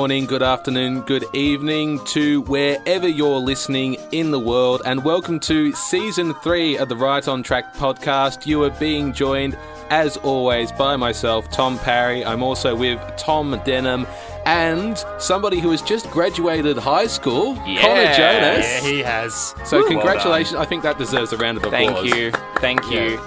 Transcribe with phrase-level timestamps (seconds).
[0.00, 5.38] Good morning, good afternoon, good evening to wherever you're listening in the world, and welcome
[5.40, 8.46] to season three of the Right on Track podcast.
[8.46, 9.58] You are being joined,
[9.90, 12.24] as always, by myself, Tom Parry.
[12.24, 14.06] I'm also with Tom Denham
[14.46, 18.16] and somebody who has just graduated high school, Connor Jonas.
[18.16, 19.54] Yeah, he has.
[19.66, 20.54] so, Well congratulations.
[20.54, 22.10] I think that deserves a round of applause.
[22.10, 22.30] Thank you.
[22.56, 23.20] Thank you.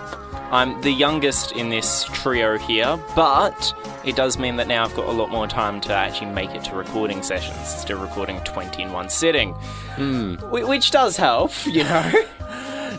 [0.53, 3.73] I'm the youngest in this trio here, but
[4.05, 6.63] it does mean that now I've got a lot more time to actually make it
[6.65, 9.53] to recording sessions instead of recording 20 in one sitting.
[9.95, 10.35] Hmm.
[10.35, 12.11] Wh- Which does help, you know.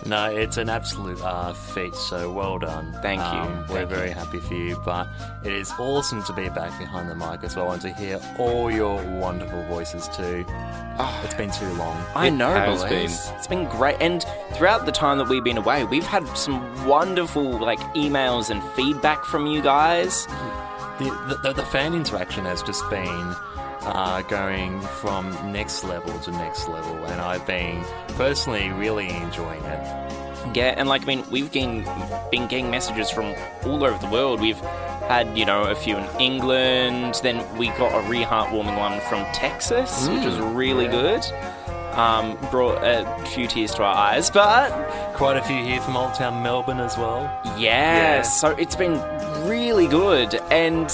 [0.04, 0.10] done.
[0.10, 2.96] No, it's an absolute uh, feat, so well done.
[3.02, 3.26] Thank you.
[3.26, 5.08] Um, we're Thank very happy for you, but
[5.44, 8.70] it is awesome to be back behind the mic as well and to hear all
[8.70, 10.44] your wonderful voices too.
[11.24, 11.96] it's been too long.
[12.14, 12.90] I It know, has boys.
[12.90, 13.36] been.
[13.36, 17.58] It's been great, and throughout the time that we've been away, we've had some wonderful
[17.58, 20.26] like emails and feedback from you guys.
[20.98, 23.34] The, the, the fan interaction has just been
[23.86, 27.82] uh, going from next level to next level, and I've been
[28.16, 30.10] personally really enjoying it.
[30.54, 31.84] Yeah, and like I mean, we've been
[32.30, 34.40] been getting messages from all over the world.
[34.40, 34.60] We've
[35.08, 39.24] had you know a few in England, then we got a really heartwarming one from
[39.32, 41.24] Texas, which was really good.
[41.94, 44.70] Um, brought a few tears to our eyes, but
[45.14, 47.22] Quite a few here from Old Town Melbourne as well.
[47.56, 48.22] yeah, Yeah.
[48.22, 49.00] so it's been
[49.48, 50.34] really good.
[50.50, 50.90] And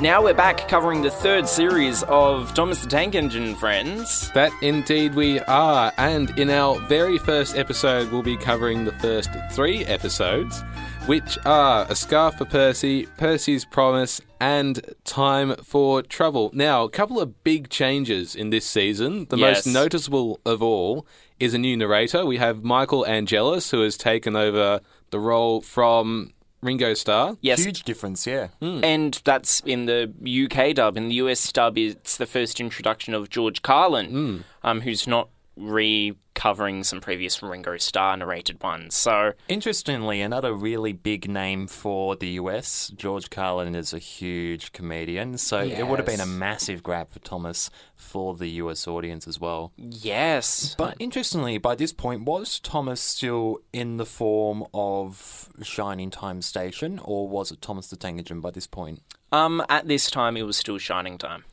[0.00, 4.30] now we're back covering the third series of Thomas the Tank Engine Friends.
[4.32, 5.92] That indeed we are.
[5.98, 10.62] And in our very first episode, we'll be covering the first three episodes,
[11.04, 16.50] which are A Scarf for Percy, Percy's Promise, and Time for Trouble.
[16.54, 19.26] Now, a couple of big changes in this season.
[19.28, 19.66] The Yes.
[19.66, 21.06] most noticeable of all
[21.38, 22.24] is a new narrator.
[22.24, 27.36] We have Michael Angelis, who has taken over the role from Ringo Starr.
[27.40, 28.48] Yes, Huge difference, yeah.
[28.60, 30.12] And that's in the
[30.50, 30.96] UK dub.
[30.96, 35.28] In the US dub, it's the first introduction of George Carlin, um, who's not
[35.60, 38.94] recovering some previous Ringo Starr narrated ones.
[38.94, 45.38] So, Interestingly, another really big name for the US, George Carlin is a huge comedian,
[45.38, 49.40] so it would have been a massive grab for Thomas for the US audience as
[49.40, 49.72] well.
[49.76, 50.74] yes.
[50.76, 56.98] But interestingly, by this point, was Thomas still in the form of Shining Time Station,
[57.04, 59.02] or was it Thomas the Tank Engine by this point?
[59.32, 61.44] Um, at this time, it was still Shining Time.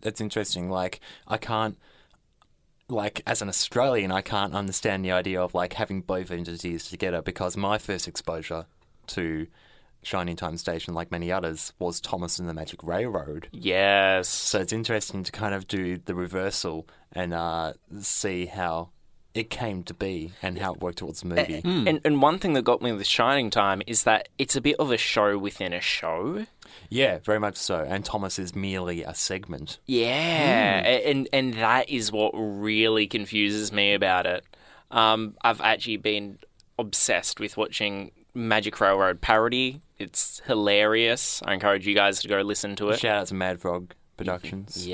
[0.00, 0.68] That's interesting.
[0.70, 0.98] Like,
[1.28, 1.78] I can't,
[2.92, 7.22] like, as an Australian, I can't understand the idea of, like, having both entities together
[7.22, 8.66] because my first exposure
[9.08, 9.46] to
[10.02, 13.48] Shining Time Station, like many others, was Thomas and the Magic Railroad.
[13.52, 14.28] Yes.
[14.28, 18.90] So it's interesting to kind of do the reversal and uh, see how
[19.34, 21.62] it came to be and how it worked towards the movie.
[21.64, 24.76] And, and one thing that got me with Shining Time is that it's a bit
[24.78, 26.44] of a show within a show.
[26.90, 27.84] Yeah, very much so.
[27.88, 29.78] And Thomas is merely a segment.
[29.86, 34.44] Yeah, a- and and that is what really confuses me about it.
[34.90, 36.38] Um, I've actually been
[36.78, 39.80] obsessed with watching Magic Railroad parody.
[39.98, 41.42] It's hilarious.
[41.44, 43.00] I encourage you guys to go listen to it.
[43.00, 44.86] Shout out to Mad Frog Productions.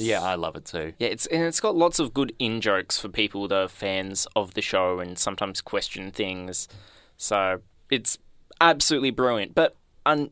[0.00, 0.92] A, yeah, I love it too.
[0.98, 4.26] Yeah, it's and it's got lots of good in jokes for people that are fans
[4.36, 6.68] of the show and sometimes question things.
[7.16, 7.60] So
[7.90, 8.18] it's
[8.60, 9.54] absolutely brilliant.
[9.54, 10.30] But un-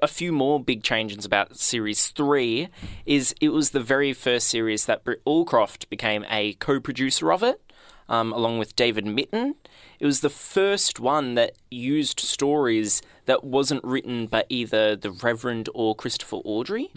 [0.00, 2.68] a few more big changes about series three
[3.06, 7.72] is it was the very first series that Britt Allcroft became a co-producer of it,
[8.08, 9.54] um, along with David Mitton.
[9.98, 15.70] It was the first one that used stories that wasn't written by either the Reverend
[15.72, 16.90] or Christopher Awdry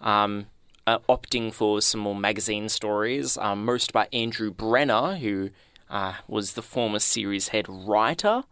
[0.00, 0.46] um,
[0.86, 5.50] uh, opting for some more magazine stories, um, most by Andrew Brenner, who
[5.88, 8.44] uh, was the former series head writer.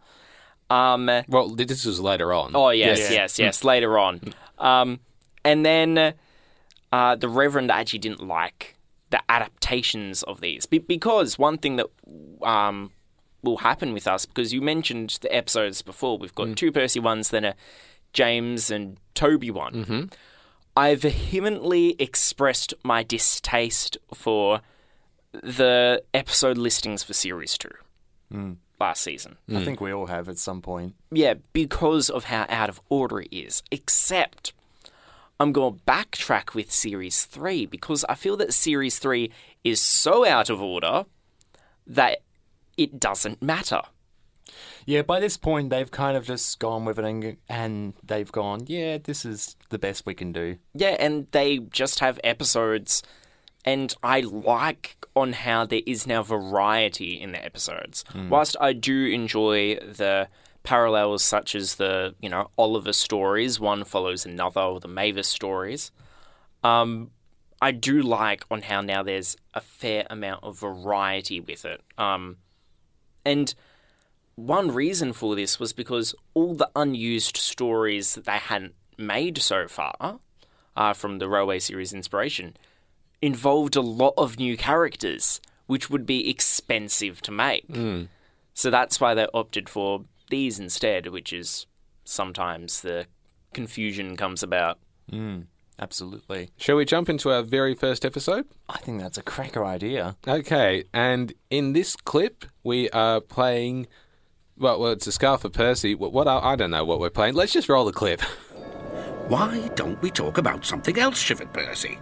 [0.71, 2.53] Um, Well, this was later on.
[2.55, 3.11] oh, yes, Yeah.
[3.23, 4.21] yes, yes, later on.
[4.59, 5.01] Um,
[5.45, 6.15] and then
[6.93, 8.77] uh, the Reverend actually didn't like
[9.11, 11.87] the adaptations of these Be- because one thing that
[12.43, 12.91] um,
[13.43, 17.31] will happen with us, because you mentioned the episodes before, we've got two Percy ones,
[17.31, 17.55] then a
[18.13, 20.11] James and Toby one.
[20.79, 24.61] I vehemently expressed my distaste for
[25.33, 27.73] the episode listings for series two
[28.31, 28.53] hmm.
[28.79, 29.39] last season.
[29.49, 29.65] I hmm.
[29.65, 30.95] think we all have at some point.
[31.11, 33.61] Yeah, because of how out of order it is.
[33.73, 34.53] Except
[35.41, 39.33] I'm going to backtrack with series three because I feel that series three
[39.65, 41.07] is so out of order
[41.89, 42.19] that
[42.77, 43.83] it doesn't matter.
[44.89, 48.61] Yeah, by this point, they've kind of just gone with it and, and they've gone,
[48.69, 50.57] yeah, this is the best we can do.
[50.73, 53.03] Yeah, and they just have episodes,
[53.67, 58.03] and I like on how there is now variety in the episodes.
[58.31, 60.29] Whilst I do enjoy the
[60.63, 65.93] parallels such as the, you know, Oliver stories, one follows another, or the Mavis stories,
[66.65, 67.11] Um,
[67.61, 71.83] I do like on how now there's a fair amount of variety with it.
[71.99, 72.39] Um,
[73.25, 73.55] and
[74.39, 79.67] one reason for this was because all the unused stories that they hadn't made so
[79.67, 80.21] far
[80.77, 82.57] uh, from the Railway series inspiration
[83.21, 87.67] involved a lot of new characters, which would be expensive to make.
[88.55, 91.67] So that's why they opted for these instead, which is
[92.05, 93.07] sometimes the
[93.53, 94.79] confusion comes about.
[95.81, 96.51] Absolutely.
[96.57, 98.47] Shall we jump into our very first episode?
[98.69, 100.17] I think that's a cracker idea.
[100.27, 103.89] Okay, and in this clip, we are playing.
[104.59, 105.95] Well, well, it's a scarf for Percy.
[105.95, 107.35] What, what I, I don't know what we're playing.
[107.35, 108.21] Let's just roll the clip.
[109.29, 111.99] Why don't we talk about something else, shivered Percy?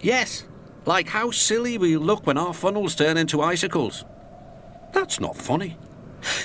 [0.00, 0.44] Yes,
[0.86, 4.04] like how silly we look when our funnels turn into icicles.
[4.92, 5.76] That's not funny.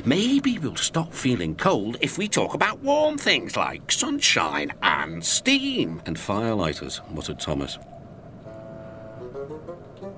[0.06, 6.02] Maybe we'll stop feeling cold if we talk about warm things like sunshine and steam.
[6.06, 7.78] And firelighters, muttered Thomas.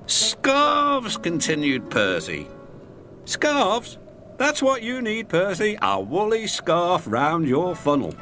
[0.06, 2.46] Scarves, continued Percy.
[3.24, 3.98] Scarves?
[4.38, 5.78] That's what you need, Percy.
[5.80, 8.14] A woolly scarf round your funnel.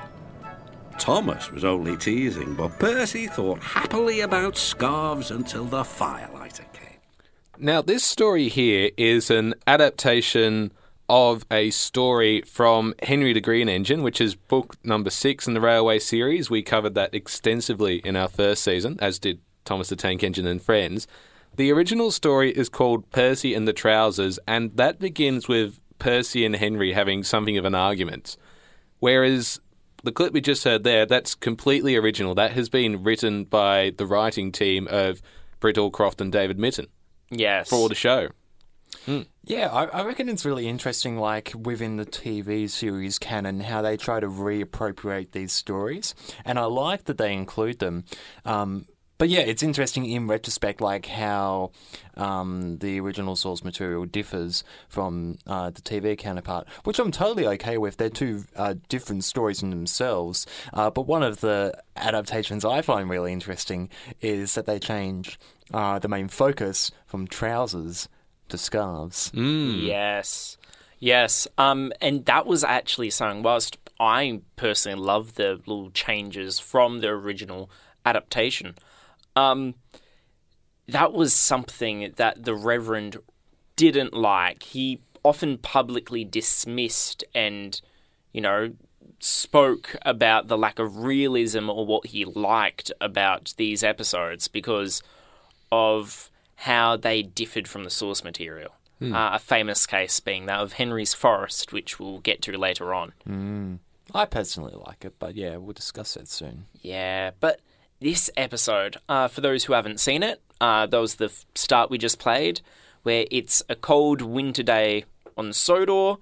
[0.99, 6.99] Thomas was only teasing, but Percy thought happily about scarves until the firelighter came.
[7.58, 10.72] Now, this story here is an adaptation
[11.08, 15.60] of a story from Henry the Green Engine, which is book number six in the
[15.60, 16.49] Railway series.
[16.49, 20.62] We covered that extensively in our first season, as did Thomas the Tank Engine and
[20.62, 21.06] Friends.
[21.56, 26.55] The original story is called Percy and the Trousers, and that begins with Percy and
[26.55, 28.37] Henry having something of an argument.
[28.99, 29.59] Whereas
[30.03, 32.35] the clip we just heard there, that's completely original.
[32.35, 35.23] That has been written by the writing team of
[35.61, 36.89] Britt Allcroft and David Mitton
[37.31, 37.71] Yes.
[37.71, 38.29] for the show.
[39.45, 43.97] Yeah, I, I reckon it's really interesting, like within the TV series canon, how they
[43.97, 46.15] try to reappropriate these stories,
[46.45, 48.05] and I like that they include them.
[48.45, 48.85] Um,
[49.19, 51.70] but yeah, it's interesting in retrospect, like how
[52.16, 57.78] um, the original source material differs from uh, the TV counterpart, which I'm totally okay
[57.78, 57.96] with.
[57.96, 60.46] They're two uh, different stories in themselves.
[60.72, 63.88] Uh, but one of the adaptations I find really interesting
[64.20, 65.38] is that they change
[65.72, 68.08] uh, the main focus from trousers
[68.49, 69.31] to scarves.
[69.34, 70.58] Yes.
[70.99, 71.46] Yes.
[71.58, 77.08] Um, and that was actually something, whilst I personally love the little changes from the
[77.08, 77.70] original
[78.05, 78.75] adaptation,
[79.36, 79.75] um,
[80.88, 83.19] that was something that the Reverend
[83.76, 84.62] didn't like.
[84.62, 87.81] He often publicly dismissed and,
[88.32, 88.72] you know,
[89.20, 95.03] spoke about the lack of realism or what he liked about these episodes because
[95.72, 98.74] of how they differed from the source material.
[99.03, 103.12] Uh, a famous case being that of Henry's Forest, which we'll get to later on.
[104.14, 106.67] I personally like it, but yeah, we'll discuss it soon.
[106.81, 107.60] Yeah, but
[108.01, 111.91] this episode, uh, for those who haven't seen it, uh, that was the f- start
[111.91, 112.60] we just played,
[113.03, 115.05] where it's a cold winter day
[115.36, 116.17] on Sodor.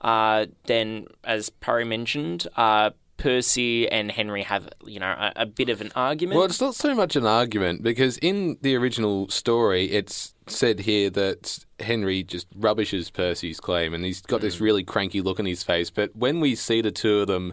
[0.00, 5.68] Uh, then, as Parry mentioned, uh, Percy and Henry have, you know, a, a bit
[5.68, 6.36] of an argument.
[6.36, 11.08] Well, it's not so much an argument because in the original story, it's said here
[11.10, 15.62] that Henry just rubbishes Percy's claim and he's got this really cranky look on his
[15.62, 15.88] face.
[15.88, 17.52] But when we see the two of them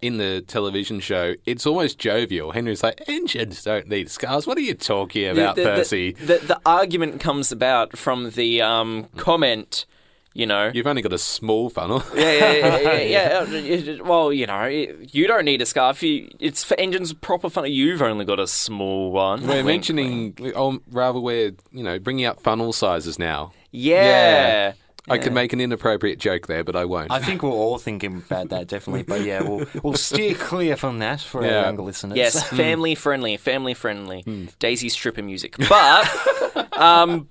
[0.00, 2.52] in the television show, it's almost jovial.
[2.52, 4.46] Henry's like, engines don't need scars.
[4.46, 6.12] What are you talking about, the, the- Percy?
[6.12, 9.86] The, the, argument comes about from the um, comment,
[10.34, 10.70] you know.
[10.72, 12.02] You've only got a small funnel.
[12.14, 14.02] yeah, yeah, yeah, yeah, yeah, yeah.
[14.02, 16.02] Well, you know, you don't need a scarf.
[16.02, 17.70] You, it's for engines proper funnel.
[17.70, 19.42] You've only got a small one.
[19.42, 23.52] We're Wink, mentioning, oh, rather, we're you know bringing up funnel sizes now.
[23.70, 24.74] Yeah.
[25.10, 27.10] I could make an inappropriate joke there, but I won't.
[27.10, 29.02] I think we're all thinking about that, definitely.
[29.04, 31.58] But yeah, we'll, we'll steer clear from that for Yeah.
[31.58, 32.16] our younger listeners.
[32.16, 34.48] Yes, family friendly, family friendly.
[34.58, 35.56] Daisy stripper music.
[35.68, 37.28] But um,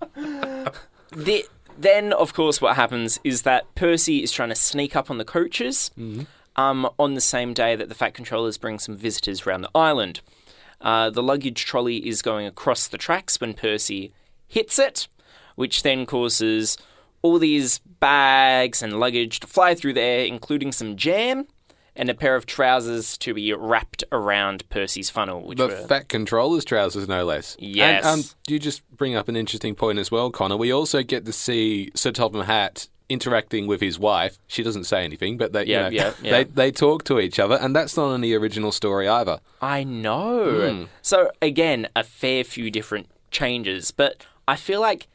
[1.15, 1.45] the,
[1.77, 5.25] then, of course, what happens is that Percy is trying to sneak up on the
[5.25, 5.91] coaches
[6.55, 10.21] um, on the same day that the Fat Controllers bring some visitors around the island.
[10.81, 14.13] Uh, the luggage trolley is going across the tracks when Percy
[14.47, 15.07] hits it,
[15.55, 16.77] which then causes
[17.21, 21.47] all these bags and luggage to fly through the air, including some jam
[21.95, 25.47] and a pair of trousers to be wrapped around Percy's funnel.
[25.47, 27.55] Which the were, fat controllers trousers, no less.
[27.59, 28.05] Yes.
[28.05, 30.57] And um, you just bring up an interesting point as well, Connor.
[30.57, 34.37] We also get to see Sir Topham Hatt interacting with his wife.
[34.47, 36.31] She doesn't say anything, but they, you Yeah, know, yeah, yeah.
[36.31, 39.39] they they talk to each other, and that's not in the original story either.
[39.61, 40.71] I know.
[40.71, 40.83] Hmm.
[41.01, 45.07] So again, a fair few different changes, but I feel like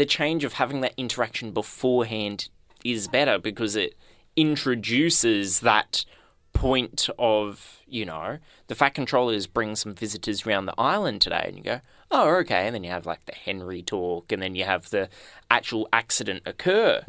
[0.00, 2.48] the change of having that interaction beforehand
[2.82, 3.94] is better because it
[4.34, 6.06] introduces that
[6.54, 8.38] point of you know
[8.68, 11.80] the Fat Controllers bring some visitors around the island today, and you go,
[12.10, 15.10] oh okay, and then you have like the Henry talk, and then you have the
[15.50, 17.02] actual accident occur.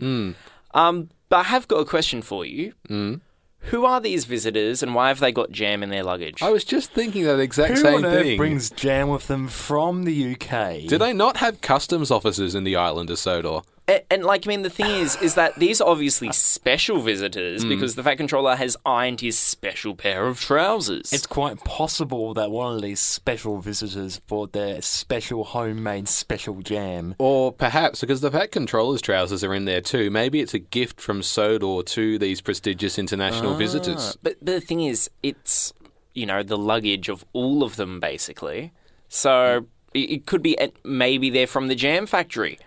[0.74, 2.74] Um, but I have got a question for you.
[2.90, 3.22] Mm.
[3.66, 6.42] Who are these visitors, and why have they got jam in their luggage?
[6.42, 8.38] I was just thinking that exact Who same on earth thing.
[8.38, 10.88] brings jam with them from the UK?
[10.88, 13.62] Do they not have customs officers in the island of Sodor?
[13.92, 17.66] And, and like, I mean, the thing is, is that these are obviously special visitors
[17.66, 17.70] mm.
[17.70, 21.12] because the Fat Controller has ironed his special pair of trousers.
[21.12, 27.16] It's quite possible that one of these special visitors brought their special homemade special jam.
[27.18, 31.02] Or perhaps because the Fat Controller's trousers are in there too, maybe it's a gift
[31.02, 33.58] from Sodor to these prestigious international ah.
[33.58, 34.18] visitors.
[34.24, 35.74] But, but the thing is, it's
[36.14, 38.72] you know the luggage of all of them basically.
[39.10, 42.58] So it, it could be maybe they're from the jam factory.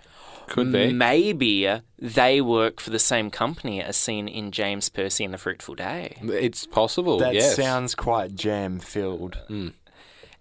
[0.48, 0.92] Could be.
[0.92, 5.74] Maybe they work for the same company as seen in James Percy and the Fruitful
[5.74, 6.16] Day.
[6.22, 7.56] It's possible, That yes.
[7.56, 9.38] sounds quite jam filled.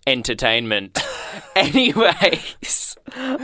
[0.06, 1.00] Entertainment.
[1.56, 2.98] Anyways,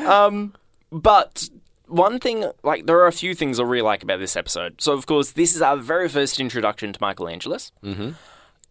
[0.06, 0.54] um,
[0.92, 1.50] but
[1.88, 4.82] one thing, like, there are a few things I really like about this episode.
[4.82, 7.72] So, of course, this is our very first introduction to Michael Angelis.
[7.84, 8.12] Mm-hmm.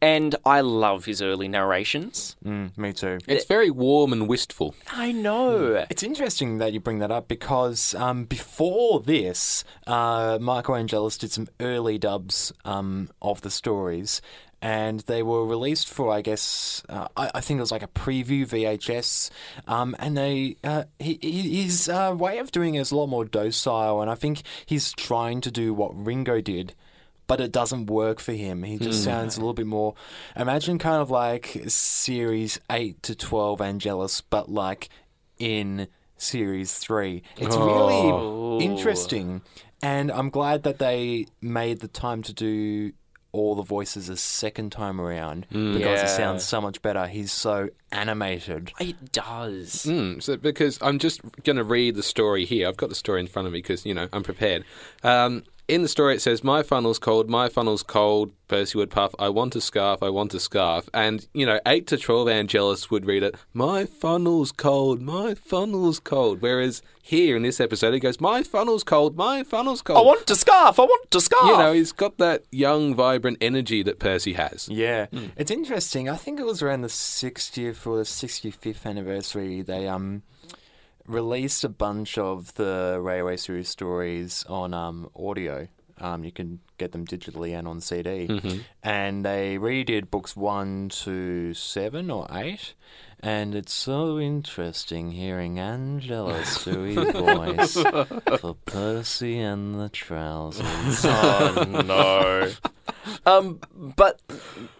[0.00, 2.36] And I love his early narrations.
[2.44, 3.18] Mm, me too.
[3.26, 4.76] It's very warm and wistful.
[4.92, 5.84] I know.
[5.90, 11.32] It's interesting that you bring that up because um, before this, uh, Michael Angelis did
[11.32, 14.22] some early dubs um, of the stories,
[14.62, 17.88] and they were released for, I guess, uh, I, I think it was like a
[17.88, 19.30] preview VHS.
[19.66, 23.08] Um, and they, uh, he, he- his uh, way of doing it is a lot
[23.08, 26.74] more docile, and I think he's trying to do what Ringo did.
[27.28, 28.64] But it doesn't work for him.
[28.64, 29.94] He just sounds a little bit more.
[30.34, 34.88] Imagine kind of like series 8 to 12 Angelis, but like
[35.38, 37.22] in series 3.
[37.36, 39.42] It's really interesting.
[39.82, 42.92] And I'm glad that they made the time to do
[43.30, 46.02] all the voices a second time around because Yeah.
[46.04, 47.06] it sounds so much better.
[47.06, 48.72] He's so animated.
[48.80, 49.84] It does.
[49.84, 52.66] Mm, so because I'm just going to read the story here.
[52.66, 54.64] I've got the story in front of me because you know I'm prepared.
[55.04, 57.28] Um, in the story, it says, "My funnel's cold.
[57.28, 60.02] My funnel's cold." Percy would puff, "I want a scarf.
[60.02, 63.84] I want a scarf." And you know, eight to twelve Angelis would read it, "My
[63.84, 65.02] funnel's cold.
[65.02, 69.16] My funnel's cold." Whereas here in this episode, he goes, "My funnel's cold.
[69.16, 70.80] My funnel's cold." I want to scarf.
[70.80, 71.42] I want to scarf.
[71.50, 74.68] You know, he's got that young, vibrant energy that Percy has.
[74.70, 75.06] Yeah,
[75.36, 76.08] it's interesting.
[76.08, 79.60] I think it was around the 60th or the 65th anniversary.
[79.60, 80.22] They um
[81.08, 85.66] released a bunch of the Railway Series stories on um audio.
[86.00, 88.28] Um, you can get them digitally and on CD.
[88.84, 92.74] And they redid books one to seven or eight.
[93.18, 97.74] And it's so interesting hearing Angela's sweet voice
[98.38, 101.04] for Percy and the Trousers.
[101.04, 102.52] oh no.
[103.26, 103.60] Um,
[103.96, 104.20] but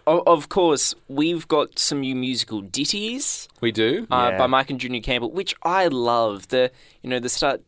[0.07, 4.07] o- of course, we've got some new musical ditties We do.
[4.11, 4.39] uh, Yeah.
[4.39, 6.49] by Mike and Junior Campbell, which I love.
[6.49, 6.71] The
[7.03, 7.63] you know the start.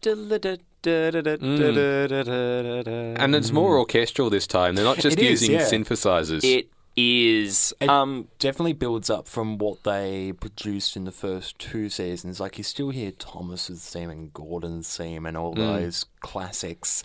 [2.02, 4.74] and it's more orchestral this time.
[4.74, 5.62] They're not just It is, using yeah.
[5.66, 6.42] synthesizers.
[6.44, 7.72] It is.
[7.80, 12.40] It Um, definitely builds up from what they produced in the first two seasons.
[12.40, 17.02] Like you still hear Thomas's theme and Gordon's theme and all those classics,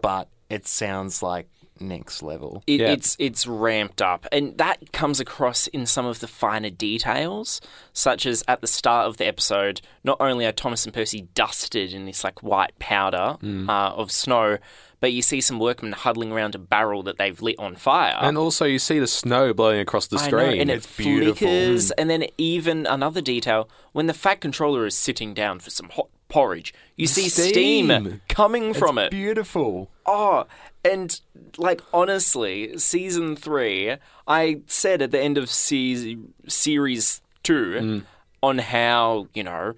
[0.00, 1.48] but it sounds like
[1.80, 2.62] next level.
[2.66, 2.92] It, Yeah.
[2.92, 7.60] It's it's ramped up, and that comes across in some of the finer details,
[7.92, 9.80] such as at the start of the episode.
[10.04, 13.68] Not only are Thomas and Percy dusted in this like white powder Mm.
[13.68, 14.58] uh, of snow,
[15.00, 18.16] but you see some workmen huddling around a barrel that they've lit on fire.
[18.20, 20.60] And also, you see the snow blowing across the I know, screen.
[20.62, 21.34] and it It's beautiful.
[21.46, 25.90] flickers, and then even another detail when the Fat Controller is sitting down for some
[25.90, 28.20] hot porridge, you see steam, Steam.
[28.28, 29.10] coming from it's it.
[29.10, 29.90] beautiful.
[30.04, 30.46] Oh,
[30.84, 31.20] and
[31.58, 36.18] like honestly, season three, I said at the end of se-
[36.48, 38.02] series two mm.
[38.42, 39.74] on how you know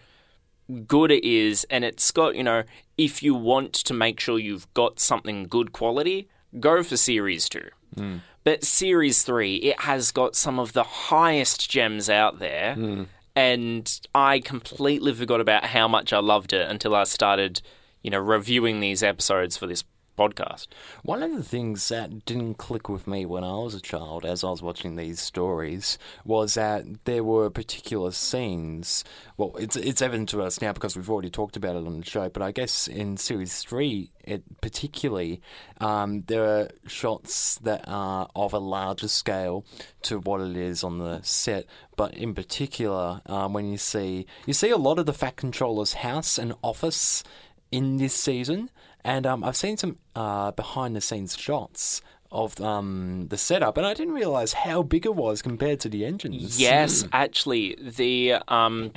[0.87, 2.65] good it is, and it's got you know
[2.97, 6.29] if you want to make sure you've got something good quality,
[6.61, 7.69] go for series two.
[7.97, 8.21] Mm.
[8.45, 12.75] But series three, it has got some of the highest gems out there.
[12.77, 13.07] Mm.
[13.39, 17.63] And I completely forgot about how much I loved it until I started,
[18.03, 19.85] you know, reviewing these episodes for this
[20.19, 20.67] podcast.
[21.03, 24.43] One of the things that didn't click with me when I was a child, as
[24.43, 29.05] I was watching these stories, was that there were particular scenes.
[29.37, 32.05] Well, it's it's evident to us now because we've already talked about it on the
[32.05, 32.29] show.
[32.29, 35.41] But I guess in series three, it particularly,
[35.81, 39.65] um, there are shots that are of a larger scale
[40.03, 41.67] to what it is on the set.
[41.97, 45.95] But in particular, um, when you see you see a lot of the Fat Controller's
[45.95, 47.23] house and office
[47.71, 48.71] in this season.
[49.05, 53.87] And um, I've seen some uh, behind the scenes shots of um, the setup, and
[53.87, 56.61] I didn't realize how big it was compared to the engines.
[56.61, 58.93] Yes, actually, the um,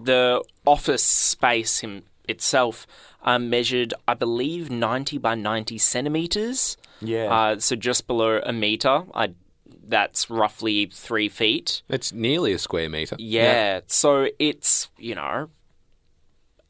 [0.00, 2.86] the office space him, itself
[3.22, 6.76] um, measured, I believe, ninety by ninety centimeters.
[7.02, 7.32] Yeah.
[7.32, 9.04] Uh, so just below a meter.
[9.14, 9.34] I,
[9.86, 11.82] that's roughly three feet.
[11.88, 13.16] It's nearly a square meter.
[13.18, 13.80] Yeah.
[13.88, 15.50] So it's you know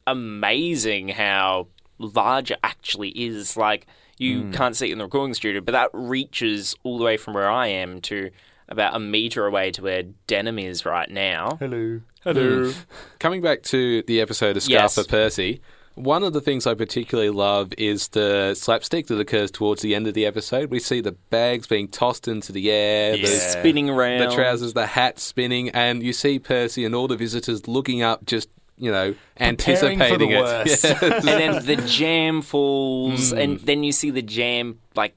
[0.07, 1.67] amazing how
[2.01, 3.55] large it actually is.
[3.55, 4.51] Like you hmm.
[4.51, 7.49] can't see it in the recording studio, but that reaches all the way from where
[7.49, 8.31] I am to
[8.69, 11.57] about a meter away to where Denham is right now.
[11.59, 12.01] Hello.
[12.23, 12.71] Hello.
[12.71, 12.79] Hmm.
[13.19, 15.07] Coming back to the episode of Scarf Yes.
[15.07, 15.61] Percy,
[15.95, 20.07] one of the things I particularly love is the slapstick that occurs towards the end
[20.07, 20.71] of the episode.
[20.71, 23.25] We see the bags being tossed into the air, Yeah.
[23.25, 24.19] the, Spinning around.
[24.29, 28.25] the trousers, the hat spinning, and you see Percy and all the visitors looking up,
[28.25, 28.47] just
[28.81, 30.41] you know, Preparing for anticipating the it.
[30.41, 30.83] worst.
[31.01, 31.01] Yes.
[31.01, 35.15] and then the jam falls, and then you see the jam like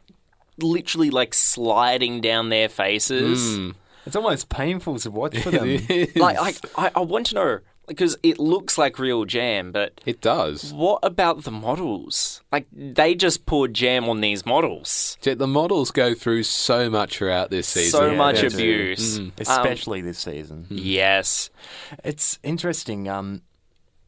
[0.59, 3.73] literally like sliding down their faces.
[4.06, 5.78] It's almost painful to watch for them.
[6.14, 10.21] Like, like I, I want to know because it looks like real jam, but It
[10.23, 10.73] does.
[10.73, 12.42] what about the models?
[12.52, 15.19] Like they just poured jam on these models.
[15.23, 17.91] The models go through so much throughout this season.
[18.00, 18.54] So Yeah, much they do.
[18.56, 19.19] abuse.
[19.19, 20.67] Um, Especially this season.
[20.71, 21.50] yes.
[22.04, 23.06] It's interesting.
[23.08, 23.43] Um,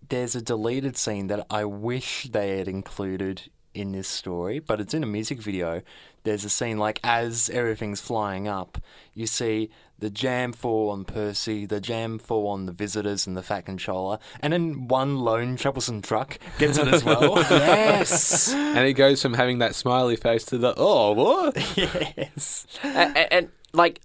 [0.08, 3.42] there's a deleted scene that I wish they had included
[3.74, 5.82] in this story, but it's in a music video.
[6.24, 8.78] There's a scene like as everything's flying up,
[9.14, 13.42] you see the jam fall on Percy, the jam fall on the visitors and the
[13.42, 17.36] Fat Controller, and then one lone troublesome truck gets it as well.
[17.50, 18.52] Yes.
[18.52, 21.56] And it goes from having that smiley face to the, oh, what?
[21.76, 22.66] yes.
[22.82, 24.00] and, and like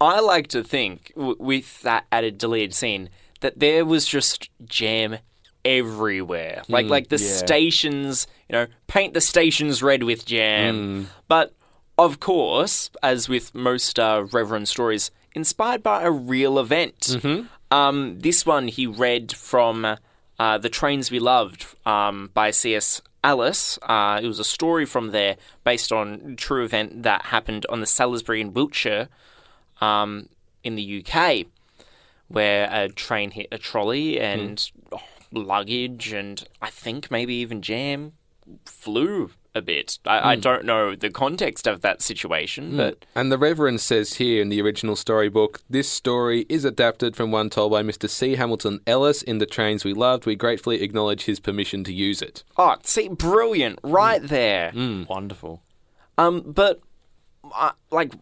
[0.00, 5.18] I like to think w- with that added deleted scene that there was just jam
[5.66, 6.62] everywhere.
[6.68, 7.36] Like like the yeah.
[7.36, 11.08] stations, you know, paint the stations red with jam.
[11.28, 11.54] But
[11.98, 17.16] of course, as with most uh, Reverend stories, inspired by a real event.
[17.70, 19.96] Um, this one he read from
[20.38, 23.02] uh, The Trains We Loved um, by C.S.
[23.24, 23.78] Ellis.
[23.82, 27.80] Uh, it was a story from there based on a true event that happened on
[27.80, 29.08] the Salisbury in Wiltshire
[29.80, 30.28] um,
[30.62, 31.46] in the UK,
[32.28, 34.98] where a train hit a trolley and oh,
[35.32, 38.12] luggage and I think maybe even jam
[38.64, 39.98] flew a bit.
[40.04, 44.42] I, I don't know the context of that situation, but And the Reverend says here
[44.42, 48.08] in the original storybook, this story is adapted from one told by Mr.
[48.08, 48.36] C.
[48.36, 50.26] Hamilton Ellis in The Trains We Loved.
[50.26, 52.44] We gratefully acknowledge his permission to use it.
[52.58, 54.72] oh, see, brilliant, right there.
[55.08, 55.62] Wonderful.
[56.18, 56.80] Um, but
[57.54, 58.12] uh, like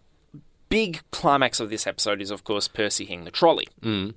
[0.68, 4.14] big climax of this episode is of course Percy hitting the trolley, mm.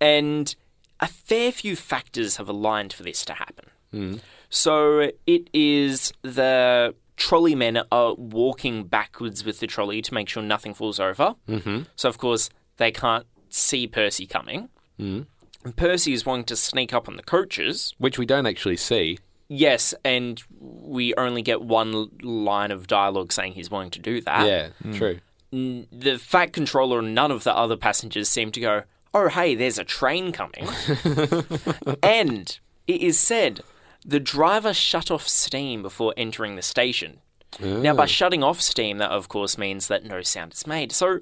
[0.00, 0.56] and
[1.00, 4.20] a fair few factors have aligned for this to happen.
[4.50, 10.42] So it is the trolley men are walking backwards with the trolley to make sure
[10.42, 11.34] nothing falls over.
[11.48, 11.82] Mm-hmm.
[11.96, 14.68] So of course they can't see Percy coming.
[14.98, 15.26] Mm.
[15.64, 17.94] And Percy is wanting to sneak up on the coaches.
[17.98, 19.18] Which we don't actually see.
[19.48, 24.46] Yes, and we only get one line of dialogue saying he's wanting to do that.
[24.46, 25.20] yeah, true.
[25.50, 28.82] The Fat Controller and none of the other passengers seem to go,
[29.14, 30.66] oh, hey, there's a train coming.
[32.02, 33.60] and it is said
[34.04, 37.18] the driver shut off steam before entering the station.
[37.60, 40.92] Now, by shutting off steam, that of course means that no sound is made.
[40.92, 41.20] So,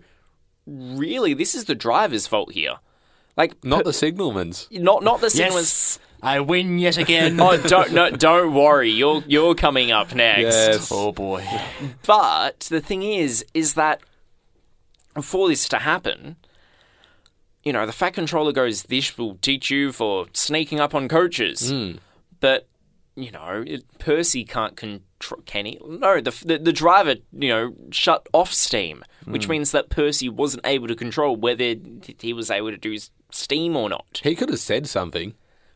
[0.67, 2.77] really, this is the driver's fault here.
[3.37, 4.67] Like, Not the signalman's.
[4.71, 5.99] not not the signalman's.
[5.99, 5.99] Yes.
[6.23, 7.39] I win yet again.
[7.41, 8.91] Oh, don't no, don't worry.
[8.91, 10.55] You're you're coming up next.
[10.57, 10.89] Yes.
[10.91, 11.47] oh boy.
[12.07, 14.01] But the thing is, is that
[15.23, 16.37] for this to happen,
[17.67, 21.69] you know, the Fat Controller goes, "This will teach you for sneaking up on coaches."
[21.69, 21.97] Hmm.
[22.39, 22.69] But
[23.17, 25.43] you know, it, Percy can't control.
[25.47, 25.81] Can he?
[25.85, 29.51] No, the, the the driver, you know, shut off steam, which hmm.
[29.51, 31.75] means that Percy wasn't able to control whether
[32.21, 32.97] he was able to do
[33.33, 34.21] steam or not.
[34.23, 35.35] He could have said something.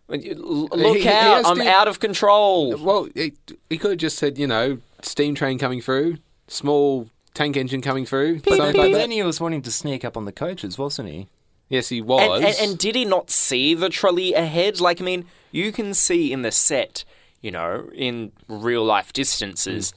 [0.08, 1.38] Look he out!
[1.38, 2.76] has I'm to- out of control.
[2.76, 3.32] Well, he,
[3.68, 8.06] he could have just said, you know, steam train coming through, small tank engine coming
[8.06, 10.78] through, But, something but like then he was wanting to sneak up on the coaches,
[10.78, 11.28] wasn't he?
[11.70, 12.42] Yes, he was.
[12.42, 14.80] and, and did he not see the trolley ahead?
[14.80, 17.04] Like, I mean, you can see in the set,
[17.40, 19.94] you know, in real life distances,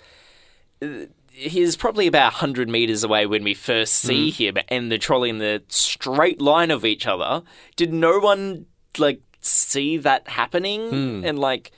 [0.82, 1.02] hmm.
[1.02, 4.36] uh, he's probably about 100 meters away when we first see hmm.
[4.36, 7.42] him and the trolley in the straight line of each other.
[7.76, 8.68] Did no one,
[9.00, 10.90] like, see that happening?
[10.90, 11.26] Hmm.
[11.26, 11.72] And, like,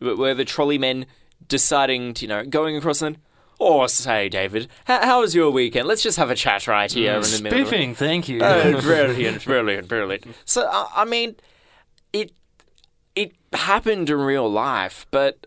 [0.00, 1.04] were the trolley men
[1.46, 3.18] deciding to, you know, going across and.
[3.60, 5.86] Oh, say, David, how, how was your weekend?
[5.86, 7.66] Let's just have a chat right here in the middle.
[7.66, 8.40] Spiffing, thank you.
[8.42, 10.26] Oh, brilliant, brilliant, brilliant.
[10.44, 11.36] So, I I mean,
[12.12, 12.32] it
[13.14, 15.46] it happened in real life, but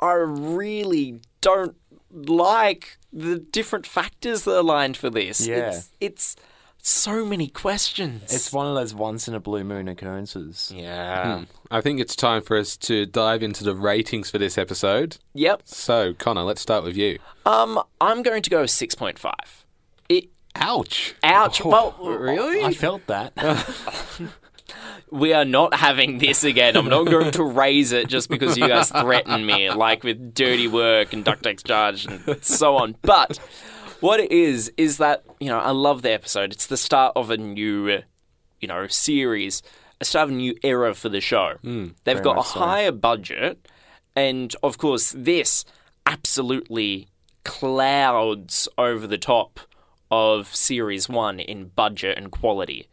[0.00, 1.76] I really don't
[2.10, 5.46] like the different factors that aligned for this.
[5.46, 5.68] Yeah.
[5.68, 6.36] It's, it's
[6.84, 8.32] so many questions.
[8.32, 10.72] It's one of those once in a blue moon occurrences.
[10.74, 11.44] yeah.
[11.70, 15.16] I think it's time for us to dive into the ratings for this episode.
[15.34, 15.62] Yep.
[15.64, 17.18] So, Connor, let's start with you.
[17.46, 19.32] Um, I'm going to go 6.5.
[20.08, 21.14] It, Ouch.
[21.22, 21.64] ouch.
[21.64, 22.62] well, Really?
[22.64, 23.32] I felt that.
[25.10, 26.76] we are not having this again.
[26.76, 30.68] I'm not going to raise it just because you guys threaten me, like with dirty
[30.68, 32.96] work and Duck Takes Charge and so on.
[33.02, 33.38] But
[34.02, 36.52] what it is is that you know I love the episode.
[36.52, 38.00] It's the start of a new,
[38.60, 39.62] you know, series,
[40.00, 41.54] a start of a new era for the show.
[41.62, 42.58] Hmm, They've got a so.
[42.60, 43.66] higher budget,
[44.14, 45.64] and of course, this
[46.06, 47.08] absolutely
[47.44, 49.60] clouds over the top
[50.10, 52.86] of series one in budget and quality.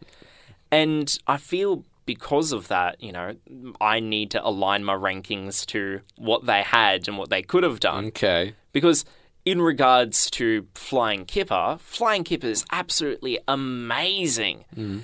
[0.71, 3.35] And I feel because of that, you know,
[3.81, 7.79] I need to align my rankings to what they had and what they could have
[7.79, 8.05] done.
[8.05, 8.53] Okay.
[8.71, 9.05] Because
[9.49, 14.63] in regards to Flying Kipper, Flying Kipper is absolutely amazing.
[14.75, 15.01] Mm.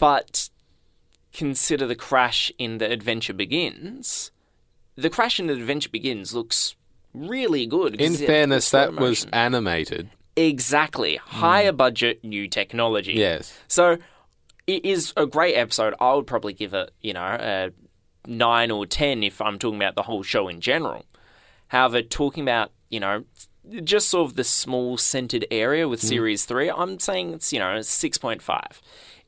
[0.00, 0.50] But
[1.32, 4.32] consider the crash in The Adventure Begins.
[4.96, 6.74] The crash in The Adventure Begins looks
[7.14, 8.00] really good.
[8.00, 10.10] In fairness, that was animated.
[10.34, 11.20] Exactly.
[11.24, 11.76] Higher mm.
[11.76, 13.12] budget, new technology.
[13.12, 13.56] Yes.
[13.68, 13.98] So
[14.66, 15.94] it is a great episode.
[16.00, 17.70] I would probably give it, you know, a
[18.26, 21.04] nine or ten if I'm talking about the whole show in general.
[21.68, 23.22] However, talking about, you know,
[23.84, 26.08] just sort of the small centered area with hmm.
[26.08, 28.80] series three, I'm saying it's, you know, six point five.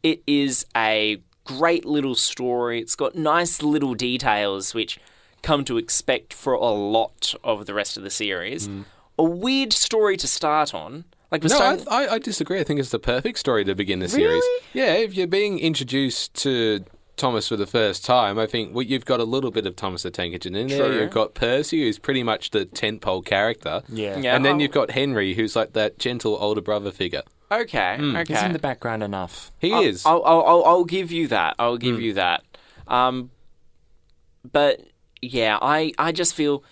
[0.02, 2.80] It is a great little story.
[2.80, 4.98] It's got nice little details which
[5.42, 8.66] come to expect for a lot of the rest of the series.
[8.66, 8.82] Hmm.
[9.18, 11.04] A weird story to start on.
[11.30, 12.60] Like No, starting- I, I, I disagree.
[12.60, 14.42] I think it's the perfect story to begin the series.
[14.72, 16.84] Yeah, if you're being introduced to
[17.16, 20.02] Thomas for the first time, I think well, you've got a little bit of Thomas
[20.02, 20.88] the Tank Engine in there.
[20.88, 21.00] True.
[21.00, 23.82] You've got Percy, who's pretty much the tentpole character.
[23.88, 24.18] Yeah.
[24.18, 24.34] Yeah.
[24.34, 24.58] And then oh.
[24.58, 27.22] you've got Henry, who's like that gentle older brother figure.
[27.52, 28.32] Okay, okay.
[28.32, 29.52] He's in the background enough.
[29.58, 30.04] He I'll- is.
[30.04, 31.54] I'll, I'll, I'll, I'll give you that.
[31.58, 32.42] I'll give you that.
[32.88, 33.30] Um,
[34.50, 34.80] but
[35.20, 36.64] yeah, I, I just feel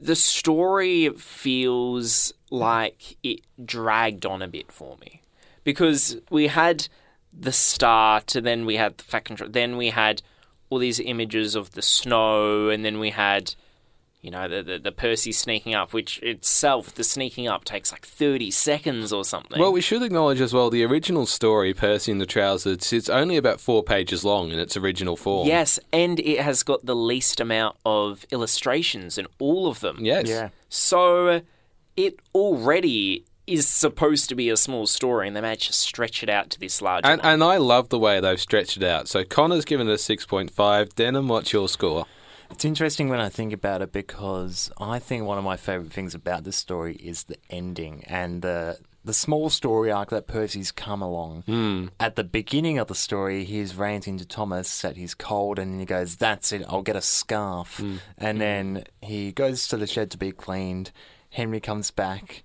[0.00, 5.22] the story feels like it dragged on a bit for me
[5.62, 6.88] because we had
[7.38, 10.22] the start, and then we had the fact control, then we had
[10.70, 13.54] all these images of the snow, and then we had.
[14.20, 18.06] You know, the, the, the Percy sneaking up, which itself, the sneaking up takes like
[18.06, 19.60] 30 seconds or something.
[19.60, 23.36] Well, we should acknowledge as well the original story, Percy in the Trousers, it's only
[23.36, 25.46] about four pages long in its original form.
[25.46, 29.98] Yes, and it has got the least amount of illustrations in all of them.
[30.00, 30.26] Yes.
[30.26, 30.48] Yeah.
[30.70, 31.42] So
[31.94, 36.28] it already is supposed to be a small story, and they managed to stretch it
[36.28, 39.08] out to this large And, and I love the way they've stretched it out.
[39.08, 40.94] So Connor's given it a 6.5.
[40.94, 42.06] Denham, what's your score?
[42.50, 46.14] It's interesting when I think about it because I think one of my favourite things
[46.14, 51.02] about this story is the ending and the the small story arc that Percy's come
[51.02, 51.42] along.
[51.42, 51.86] Hmm.
[52.00, 55.84] At the beginning of the story, he's ranting to Thomas that he's cold, and he
[55.84, 57.96] goes, "That's it, I'll get a scarf." Hmm.
[58.16, 60.90] And then he goes to the shed to be cleaned.
[61.30, 62.44] Henry comes back,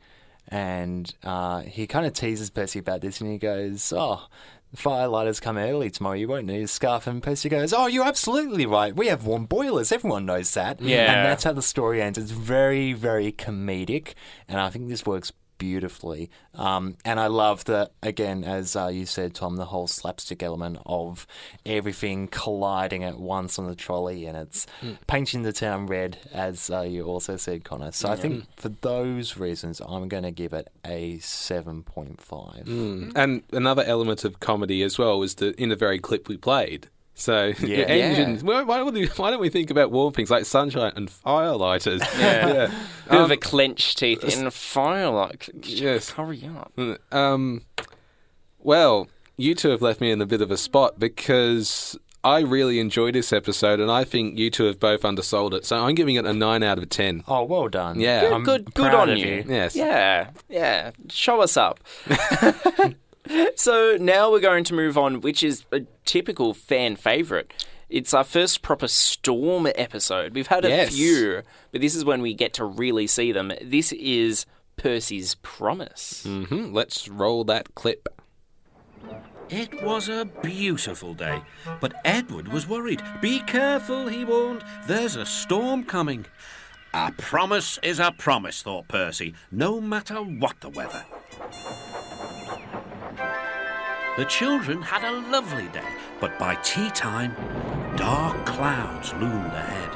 [0.49, 4.27] and uh, he kind of teases Percy about this, and he goes, "Oh."
[4.71, 6.13] The firelighters come early tomorrow.
[6.13, 7.07] You won't need a scarf.
[7.07, 8.95] And Percy goes, "Oh, you're absolutely right.
[8.95, 9.91] We have warm boilers.
[9.91, 11.11] Everyone knows that." Yeah.
[11.11, 12.19] and that's how the story ends.
[12.19, 14.13] It's very, very comedic,
[14.47, 16.31] and I think this works beautifully.
[16.55, 20.79] Um, and I love that again, as uh, you said, Tom, the whole slapstick element
[20.87, 21.27] of
[21.63, 24.65] everything colliding at once on the trolley, and it's
[25.05, 27.91] painting the town red, as uh, you also said, Connor.
[27.91, 32.67] So I think for those reasons, I'm going to give it a seven point five.
[33.15, 36.87] And another element of comedy as well was the in the very clip we played.
[37.19, 37.85] So your Yeah.
[37.85, 38.43] engines.
[38.43, 41.99] Why, why, don't we, why don't we think about warm things like sunshine and firelighters?
[42.19, 42.47] Yeah.
[42.47, 42.65] yeah.
[43.09, 46.11] Bit of Um, a clenched teeth in a fire, like, Yes.
[46.11, 46.71] hurry up.
[47.11, 47.63] Um,
[48.59, 52.79] well, you two have left me in a bit of a spot because I really
[52.79, 55.65] enjoyed this episode, and I think you two have both undersold it.
[55.65, 57.23] So I'm giving it a nine out of ten.
[57.27, 57.99] Oh, well done.
[57.99, 58.21] Yeah.
[58.21, 59.25] Good, I'm good, good on you.
[59.25, 59.43] you.
[59.47, 59.75] Yes.
[59.75, 60.91] Yeah, yeah.
[61.09, 61.79] Show us up.
[63.55, 67.51] so now we're going to move on, which is a typical fan favorite.
[67.89, 70.35] It's our first proper Storm episode.
[70.35, 70.89] We've had a Yes.
[70.95, 73.51] few, but this is when we get to really see them.
[73.61, 74.45] This is
[74.77, 76.23] Percy's promise.
[76.23, 78.07] hmm Let's roll that clip.
[79.49, 81.41] It was a beautiful day,
[81.81, 83.01] but Edward was worried.
[83.19, 84.63] Be careful, he warned.
[84.85, 86.27] There's a storm coming.
[86.93, 91.03] A promise is a promise, thought Percy, no matter what the weather.
[94.19, 95.87] The children had a lovely day,
[96.19, 97.33] but by tea time,
[97.95, 99.95] dark clouds loomed ahead.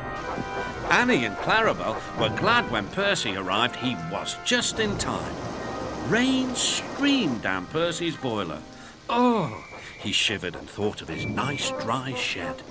[0.90, 3.76] Annie and Clarabelle were glad when Percy arrived.
[3.76, 5.36] He was just in time.
[6.08, 8.60] Rain streamed down Percy's boiler.
[9.10, 9.62] Oh,
[10.00, 12.64] he shivered and thought of his nice dry shed.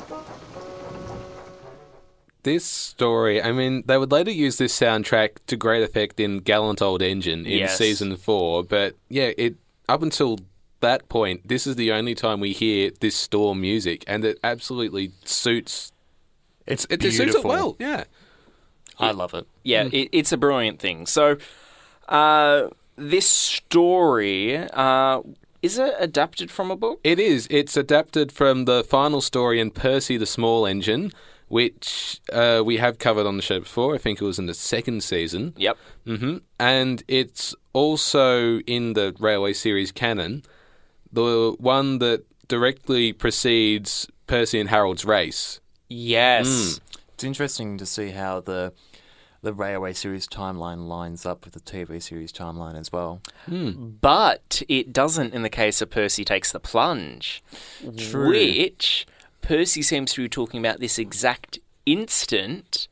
[2.44, 6.80] This story, I mean, they would later use this soundtrack to great effect in Gallant
[6.80, 7.76] Old Engine in Yes.
[7.76, 10.38] season four, but yeah, it up until
[10.82, 15.12] that point, this is the only time we hear this store music, and it absolutely
[15.24, 15.90] suits.
[16.66, 17.32] It's It, it beautiful.
[17.32, 18.04] suits it well, yeah.
[18.98, 19.46] I love it.
[19.64, 21.06] Yeah, it, it's a brilliant thing.
[21.06, 21.38] So,
[22.08, 25.22] uh, this story uh,
[25.62, 27.00] is it adapted from a book?
[27.02, 27.46] It is.
[27.50, 31.10] It's adapted from the final story in Percy the Small Engine,
[31.48, 33.94] which uh, we have covered on the show before.
[33.94, 35.54] I think it was in the second season.
[35.56, 35.76] Yep.
[36.06, 40.42] hmm And it's also in the Railway series canon,
[41.12, 45.60] the one that directly precedes Percy and Harold's race.
[45.88, 46.80] Yes.
[47.14, 48.72] It's interesting to see how the
[49.42, 53.20] the railway series timeline lines up with the TV series timeline as well.
[53.48, 57.42] But it doesn't in the case of Percy Takes the Plunge,
[57.96, 58.28] True.
[58.28, 59.04] which
[59.40, 62.86] Percy seems to be talking about this exact instant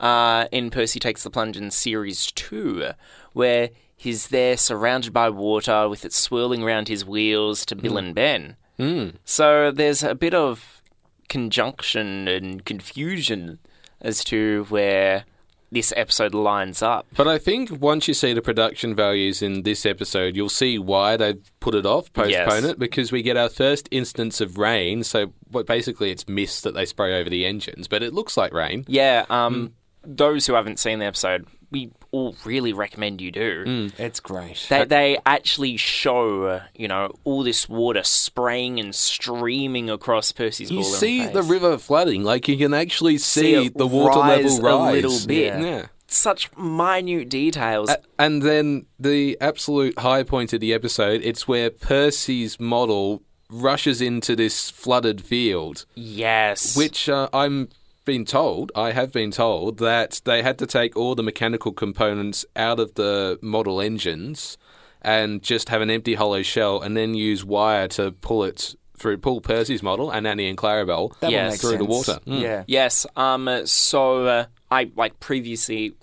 [0.00, 2.90] uh, in Percy Takes the Plunge in Series 2,
[3.32, 3.70] where
[4.02, 8.56] he's there surrounded by water with it swirling around his wheels to Bill and Ben.
[8.78, 9.14] Mm.
[9.24, 10.82] So there's a bit of
[11.28, 13.58] conjunction and confusion
[14.00, 15.24] as to where
[15.70, 17.06] this episode lines up.
[17.16, 21.16] But I think once you see the production values in this episode, you'll see why
[21.16, 22.30] they put it off, postpone
[22.62, 22.64] Yes.
[22.64, 25.02] it, because we get our first instance of rain.
[25.02, 28.52] So, what basically it's mist that they spray over the engines, but it looks like
[28.52, 28.84] rain.
[28.86, 29.72] Yeah, um,
[30.04, 33.90] those who haven't seen the episode, we all really recommend you do.
[33.98, 34.66] It's great.
[34.68, 40.84] They, they actually show, you know, all this water spraying and streaming across Percy's You
[40.84, 45.08] see the river flooding, like you can actually See see, the water level rise a
[45.08, 45.46] little bit.
[45.46, 45.60] Yeah.
[45.60, 45.86] Yeah.
[46.06, 47.90] Such minute details.
[48.18, 54.36] And then the absolute high point of the episode, it's where Percy's model rushes into
[54.36, 56.76] this flooded field, yes.
[56.76, 57.68] which uh, I'm
[58.04, 62.44] been told, I have been told that they had to take all the mechanical components
[62.56, 64.58] out of the model engines
[65.00, 69.18] and just have an empty hollow shell and then use wire to pull it through
[69.18, 71.40] pull Percy's model and Annie and Clarabelle that Yes.
[71.42, 72.18] one makes through the water.
[72.26, 72.40] Mm.
[72.40, 72.64] Yeah.
[72.68, 73.04] Yes.
[73.16, 73.48] Um.
[73.66, 75.94] So uh, I like previously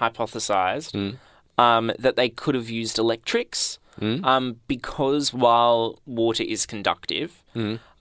[0.00, 1.16] hypothesized
[1.58, 7.42] um, that they could have used electrics um, because while water is conductive,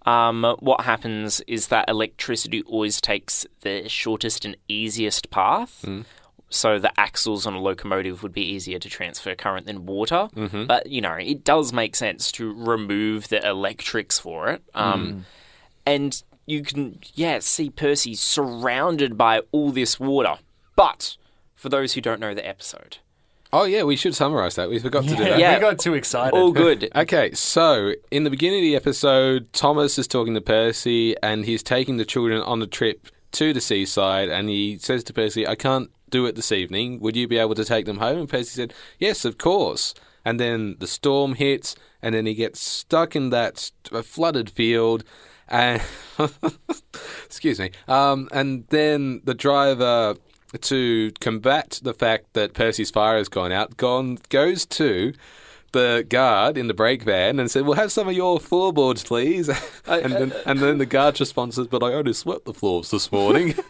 [0.08, 5.84] um, what happens is that electricity always takes the shortest and easiest path.
[6.50, 10.30] So the axles on a locomotive would be easier to transfer current than water,
[10.66, 14.62] but you know it does make sense to remove the electrics for it.
[14.74, 15.26] Um,
[15.86, 20.36] and you can yeah see Percy surrounded by all this water.
[20.78, 21.18] But
[21.54, 23.00] for those who don't know the episode,
[23.54, 24.70] Oh yeah, we should summarize that.
[24.70, 25.40] We forgot to do that.
[25.40, 25.56] Yeah.
[25.56, 26.34] we got too excited.
[26.38, 26.90] all good.
[26.96, 31.64] Okay, so in the beginning of the episode, Thomas is talking to Percy and he's
[31.64, 35.56] taking the children on a trip to the seaside and he says to Percy, I
[35.56, 37.00] can't do it this evening.
[37.02, 38.20] Would you be able to take them home?
[38.20, 39.94] And Percy said, Yes, of course.
[40.26, 45.04] And then the storm hits and then he gets stuck in that uh, flooded field
[45.48, 45.82] and
[47.26, 47.72] excuse me.
[47.88, 50.16] Um, and then the driver
[50.62, 55.14] to combat the fact that Percy's fire has gone out, gone goes to
[55.74, 59.50] the guard in the brake van and said, "We'll have some of your floorboards, please."
[59.86, 63.56] and then and then the guard responds, "But I only swept the floors this morning."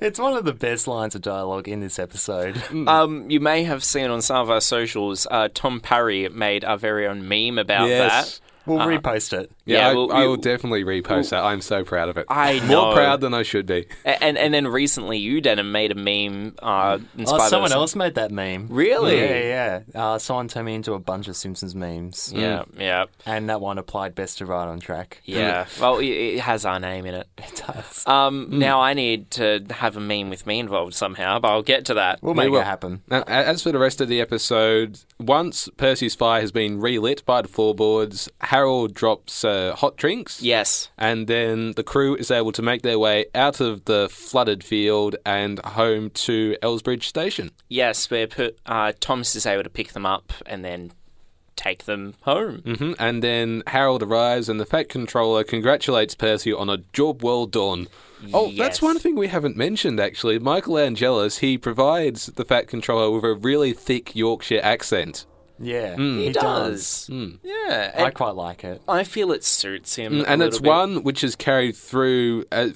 [0.00, 2.60] It's one of the best lines of dialogue in this episode.
[2.88, 6.76] Um, you may have seen on some of our socials, uh, Tom Parry made our
[6.76, 8.40] very own meme about Yes.
[8.40, 8.40] that.
[8.68, 8.88] We'll Uh-huh.
[8.90, 9.50] repost it.
[9.64, 11.42] yeah, Yeah, I, well, I you- will definitely repost that.
[11.42, 12.26] I'm so proud of it.
[12.28, 13.86] I More proud than I should be.
[14.04, 16.54] And and then recently, you Denham made a meme.
[16.62, 18.68] Uh, Oh, someone else made that meme.
[18.70, 19.18] Really?
[19.18, 20.00] Yeah, yeah.
[20.00, 22.32] Uh, someone turned me into a bunch of Simpsons memes.
[22.34, 25.20] Yeah, yeah, And that one applied best to Right on Track.
[25.24, 25.66] yeah.
[25.80, 27.26] well, it, it has our name in it.
[27.38, 28.06] It does.
[28.06, 31.86] Um, Now I need to have a meme with me involved somehow, but I'll get
[31.86, 32.18] to that.
[32.22, 32.60] we'll make will.
[32.60, 33.02] it happen.
[33.08, 37.42] Now, as for the rest of the episode, once Percy's fire has been relit by
[37.42, 40.42] the floorboards, Harold drops uh, hot drinks.
[40.42, 40.90] Yes.
[40.96, 45.16] And then the crew is able to make their way out of the flooded field
[45.26, 47.50] and home to Elsbridge Station.
[47.68, 50.92] Yes, where per- uh, Thomas is able to pick them up and then
[51.58, 52.62] take them home.
[52.64, 57.44] hmm And then Harold arrives, and the Fat Controller congratulates Percy on a job well
[57.46, 57.88] done.
[58.32, 60.38] Oh, that's one thing we haven't mentioned, actually.
[60.38, 65.24] Michael Angelis, he provides the Fat Controller with a really thick Yorkshire accent.
[65.60, 67.10] Yeah, He, does.
[67.10, 68.80] Yeah, I quite like it.
[68.88, 70.12] I feel it suits him.
[70.14, 70.68] Mm, a and it's bit.
[70.68, 72.68] one which is carried through uh,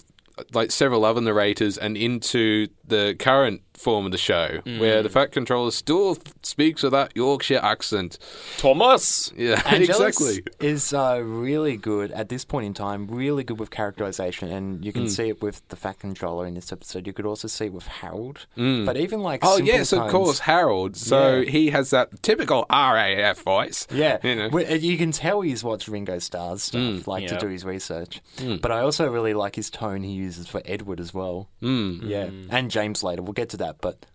[0.53, 4.79] like several other narrators and into the current form of the show, mm.
[4.79, 8.19] where the Fat Controller still speaks with that Yorkshire accent.
[8.59, 9.33] Thomas.
[9.37, 10.45] Yeah, Angelis exactly.
[10.61, 13.09] is uh, really good at this point in time.
[13.09, 15.11] Really good with characterization, and you can mm.
[15.11, 17.07] see it with the Fat Controller in this episode.
[17.07, 18.85] You could also see it with Harold, mm.
[18.85, 20.97] but even like Oh simple yes, of course, Harold.
[20.97, 21.51] So Yeah.
[21.51, 23.87] he has that typical RAF voice.
[23.91, 24.59] Yeah, you know.
[24.59, 28.21] You can tell he's watched Ringo Starr's stuff, like to do his research.
[28.61, 31.49] But I also really like his tone he uses for Edward as well.
[31.63, 32.01] Mm.
[32.09, 33.23] Yeah, and James later.
[33.23, 34.07] We'll get to that, but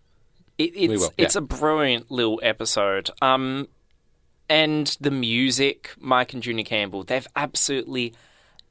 [0.58, 1.40] It, it's will, it's yeah.
[1.40, 3.10] a brilliant little episode.
[3.22, 3.68] Um,
[4.50, 8.14] and the music, Mike and Junior Campbell, they've absolutely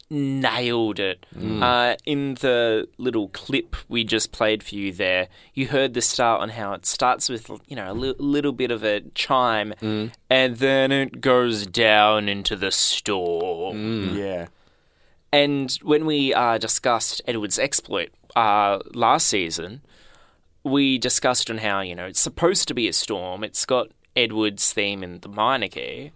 [0.09, 1.27] nailed it.
[1.37, 6.40] Uh, in the little clip we just played for you there, you heard the start
[6.40, 9.75] on how it starts with you know a li- little bit of a chime,
[10.31, 14.16] and then it goes down into the storm.
[14.16, 14.46] yeah,
[15.37, 19.83] And when we uh, discussed Edward's exploit uh, last season,
[20.64, 23.44] we discussed on how you know it's supposed to be a storm.
[23.44, 26.12] It's got Edward's theme in the minor key,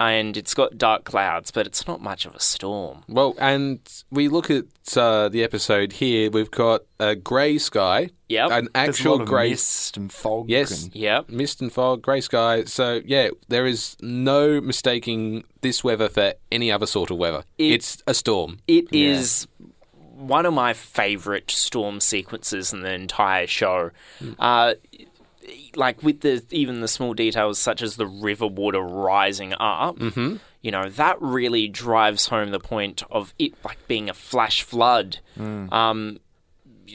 [0.00, 3.04] and it's got dark clouds, but it's not much of a storm.
[3.08, 3.78] Well, and
[4.10, 4.64] we look at
[4.96, 6.30] uh, the episode here.
[6.30, 8.50] We've got a grey sky, Yep.
[8.50, 10.48] an There's a actual lot of grey mist and fog.
[10.50, 10.84] Yes.
[10.84, 11.28] and- Yep.
[11.28, 12.64] mist and fog, grey sky.
[12.64, 17.44] So yeah, there is no mistaking this weather for any other sort of weather.
[17.58, 18.58] It- it's a storm.
[18.66, 19.46] It is
[20.16, 23.90] one of my favorite storm sequences in the entire show.
[24.38, 24.74] Uh,
[25.74, 30.36] like with the even the small details such as the river water rising up, mm-hmm.
[30.60, 35.18] you know that really drives home the point of it like being a flash flood.
[35.38, 36.18] Um,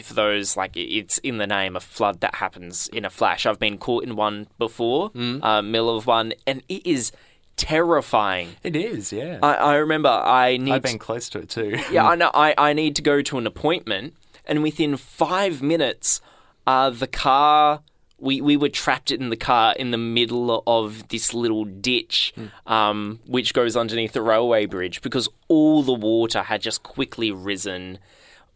[0.04, 3.46] for those like it's in the name a flood that happens in a flash.
[3.46, 7.12] I've been caught in one before, uh, middle of one, and it is
[7.60, 8.56] terrifying.
[8.64, 9.40] It is, yeah.
[9.44, 11.78] I, I remember I need I've been close to it too.
[11.92, 12.32] yeah, I know.
[12.34, 16.22] I, I need to go to an appointment, and within five minutes,
[16.66, 17.82] uh, the car.
[18.22, 22.34] We, we were trapped in the car in the middle of this little ditch,
[22.68, 28.00] um, which goes underneath the railway bridge because all the water had just quickly risen,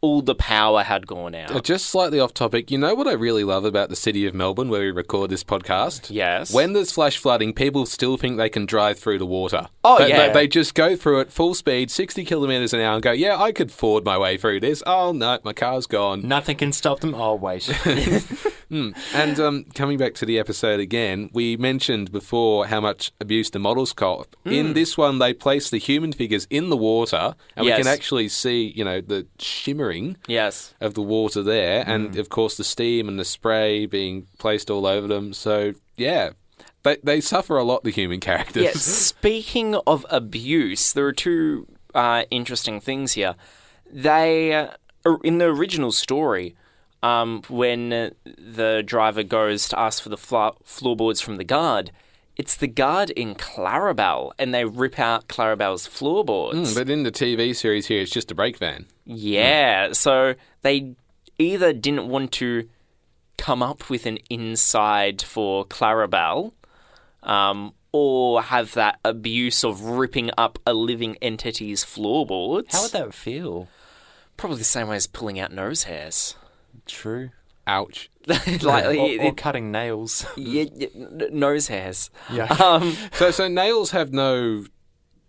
[0.02, 1.49] all the power had gone out.
[1.49, 4.34] Uh, Just slightly off topic, you know what I really love about the city of
[4.34, 6.08] Melbourne where we record this podcast?
[6.10, 6.54] Yes.
[6.54, 9.69] When there's flash flooding, people still think they can drive through the water.
[9.86, 10.28] Oh, They- yeah.
[10.28, 13.41] They, they just go through it full speed, 60 kilometres an hour, and go, yeah,
[13.41, 14.84] I could ford my way through this.
[14.86, 16.28] Oh, no, my car's gone.
[16.28, 17.15] Nothing can stop them.
[17.15, 17.63] Oh wait,
[19.13, 23.59] And um, coming back to the episode again, we mentioned before how much abuse the
[23.59, 24.36] models cop.
[24.43, 24.51] Hmm.
[24.51, 28.29] In this one, they place the human figures in the water, and we can actually
[28.29, 30.73] see, you know, the shimmering yes.
[30.81, 34.86] of the water there, and of course the steam and the spray being placed all
[34.86, 35.33] over them.
[35.33, 36.31] So yeah,
[36.83, 37.83] they they suffer a lot.
[37.83, 38.63] The human characters.
[38.63, 43.36] Yeah, speaking of abuse, there are two uh, interesting things here.
[43.91, 46.55] They, uh, in the original story,
[47.03, 51.91] um, when uh, the driver goes to ask for the fla- floorboards from the guard,
[52.37, 56.73] it's the guard in Clarabelle, and they rip out Clarabelle's floorboards.
[56.73, 58.87] Mm, but in the TV series here, it's just a brake van.
[59.05, 60.95] Yeah, so they
[61.37, 62.69] either didn't want to
[63.37, 66.53] come up with an inside for Clarabelle,
[67.21, 72.73] um, or have that abuse of ripping up a living entity's floorboards.
[72.73, 73.67] how would that feel?
[74.37, 76.35] Probably the same way as pulling out nose hairs.
[76.86, 77.29] True.
[77.65, 78.10] Ouch.
[78.27, 78.48] like
[78.86, 80.25] or, or it- cutting nails.
[80.38, 80.65] yeah,
[81.31, 82.10] nose hairs.
[82.31, 82.48] Yeah.
[82.63, 84.65] Um, So so nails have no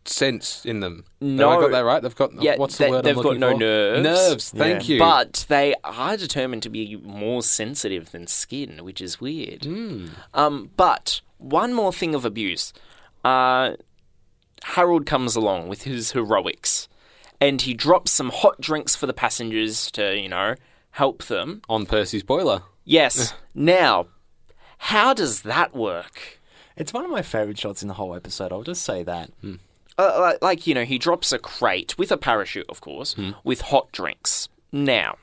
[0.05, 1.05] sense in them.
[1.21, 1.51] Have No.
[1.51, 2.03] I got that right?
[2.03, 3.59] They've got Yeah, what's the they- word they've I'm got no for?
[3.59, 4.03] nerves.
[4.03, 4.51] Nerves.
[4.51, 4.95] Thank Yeah.
[4.95, 4.99] you.
[5.01, 9.67] But they are determined to be more sensitive than skin, which is weird.
[10.35, 12.73] Um, but one more thing of abuse.
[13.25, 13.75] Uh,
[14.65, 16.89] Harold comes along with his heroics,
[17.41, 20.55] and he drops some hot drinks for the passengers to, you know,
[20.95, 21.63] help them.
[21.69, 22.63] on Percy's boiler.
[22.85, 23.35] Yes.
[23.55, 24.07] now,
[24.79, 26.41] how does that work?
[26.77, 28.53] It's one of my favorite shots in the whole episode.
[28.53, 29.31] I'll just say that.
[29.99, 33.15] uh, like, like you know, he drops a crate with a parachute, of course,
[33.45, 34.49] with hot drinks.
[34.73, 35.17] Now,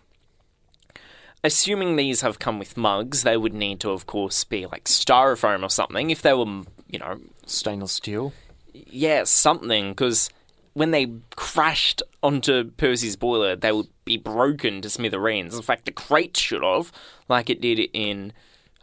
[1.43, 5.63] assuming these have come with mugs, they would need to, of course, be like styrofoam
[5.63, 6.09] or something.
[6.09, 8.31] If they were, you know, Stainless steel.
[8.73, 10.29] yeah, something, because
[10.73, 15.55] when they crashed onto Percy's boiler, they would be broken to smithereens.
[15.55, 16.91] In fact, the crate should have,
[17.27, 18.33] like it did in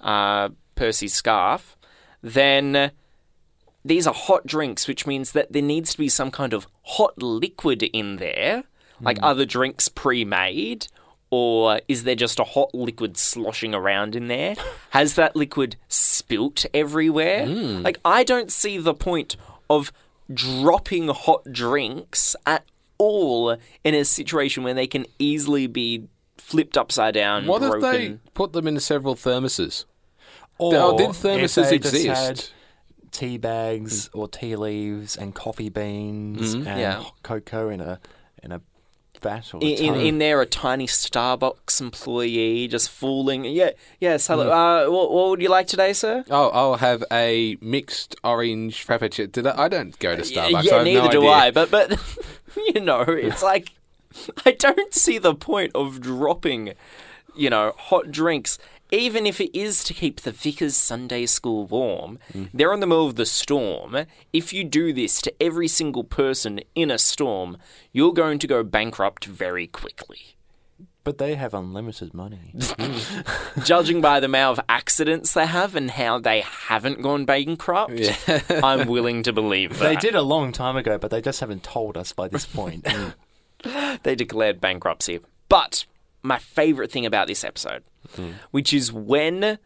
[0.00, 1.76] uh, Percy's scarf.
[2.22, 2.90] Then
[3.84, 7.22] these are hot drinks, which means that there needs to be some kind of hot
[7.22, 8.64] liquid in there,
[9.00, 10.88] like other drinks pre made,
[11.30, 14.54] Or is there just a hot liquid sloshing around in there?
[14.90, 17.46] Has that liquid spilt everywhere?
[17.46, 19.36] Like, I don't see the point
[19.70, 19.92] of
[20.32, 22.64] dropping hot drinks at
[22.98, 27.84] all in a situation where they can easily be flipped upside down, What broken.
[27.84, 29.84] if they put them in several thermoses?
[30.58, 32.06] Or Oh, did if thermoses they just exist?
[32.06, 32.44] had
[33.12, 36.66] tea bags or tea leaves and coffee beans mm-hmm.
[36.66, 37.04] and Yeah.
[37.22, 38.00] cocoa in a
[38.42, 38.60] in a
[39.54, 43.44] in, in, in there a tiny Starbucks employee just fooling.
[43.44, 44.26] Yeah, yes.
[44.26, 44.50] Hello.
[44.50, 46.24] Uh, what, what would you like today, sir?
[46.30, 49.30] Oh, I'll have a mixed orange frappuccino.
[49.30, 50.64] Did I, I don't go to Starbucks.
[50.64, 51.30] yeah, neither no do idea.
[51.30, 51.50] I.
[51.50, 51.98] But but
[52.74, 53.70] you know, it's like
[54.44, 56.74] I don't see the point of dropping,
[57.36, 58.58] you know, hot drinks.
[58.90, 62.48] Even if it is to keep the Vicar's Sunday School warm, Mm.
[62.54, 64.06] they're in the middle of the storm.
[64.32, 67.58] If you do this to every single person in a storm,
[67.92, 70.34] you're going to go bankrupt very quickly.
[71.04, 72.52] but they have unlimited money.
[73.64, 77.92] judging by the amount of accidents they have and how they haven't gone bankrupt,
[78.62, 79.84] I'm willing to believe that.
[79.88, 82.86] they did a long time ago, but they just haven't told us by this point.
[84.02, 85.20] They declared bankruptcy.
[85.48, 85.86] But
[86.22, 87.82] my favourite thing about this episode,
[88.50, 89.58] which is when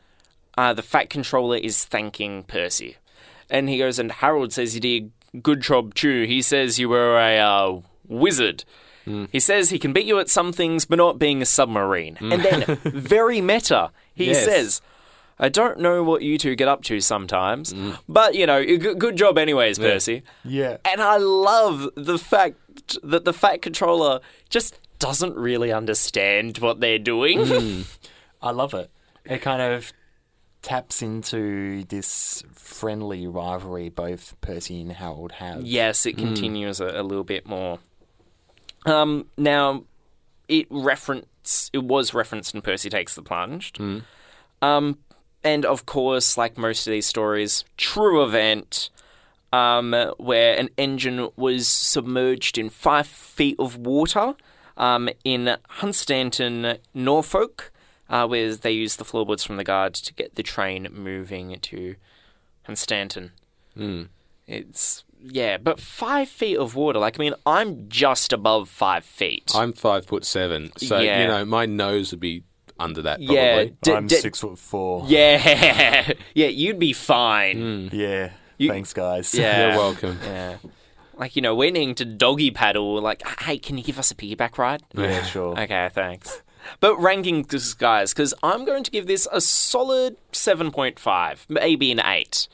[0.58, 2.96] uh, the Fat Controller is thanking Percy.
[3.50, 6.24] And he goes, and Harold says you did a good job too.
[6.24, 8.64] He says you were a uh, wizard.
[9.32, 12.16] He says he can beat you at some things, but not being a submarine.
[12.20, 14.44] And then, very meta, he Yes.
[14.44, 14.80] says,
[15.40, 17.74] I don't know what you two get up to sometimes,
[18.08, 20.22] but you know, g- good job anyways, Percy.
[20.44, 20.76] yeah.
[20.84, 22.54] And I love the fact
[23.02, 27.84] that the Fat Controller just doesn't really understand what they're doing.
[28.42, 28.88] I love it.
[29.24, 29.92] It kind of
[30.62, 35.62] taps into this friendly rivalry both Percy and Harold have.
[35.62, 37.80] yes, it continues a, a little bit more.
[38.86, 39.84] Um, now,
[40.46, 43.72] it reference it was referenced in Percy Takes the Plunge.
[44.62, 44.98] Um,
[45.42, 48.88] and of course, like most of these stories, true event.
[49.54, 54.34] Um, where an engine was submerged in five feet of water
[54.76, 57.72] um, in Hunstanton, Norfolk,
[58.08, 61.96] uh, where they used the floorboards from the guards to get the train moving to
[62.68, 63.30] Hunstanton.
[64.46, 66.98] It's yeah, but five feet of water.
[66.98, 69.52] Like, I mean, I'm just above five feet.
[69.54, 71.22] I'm five foot seven, so Yeah.
[71.22, 72.42] you know my nose would be
[72.78, 73.18] under that.
[73.18, 73.34] Probably.
[73.36, 75.04] yeah, d- I'm d- six foot four.
[75.06, 77.90] Yeah, yeah, you'd be fine.
[77.92, 78.32] Yeah.
[78.58, 79.32] You- Thanks, guys.
[79.34, 79.68] Yeah.
[79.68, 80.18] You're welcome.
[80.24, 80.56] Yeah.
[81.14, 83.00] Like, you know, we're needing to doggy paddle.
[83.00, 84.82] Like, hey, can you give us a piggyback ride?
[84.94, 85.58] Yeah, sure.
[85.58, 86.42] Okay, thanks.
[86.80, 92.00] But ranking this, guys, because I'm going to give this a solid 7.5, maybe an
[92.00, 92.48] 8.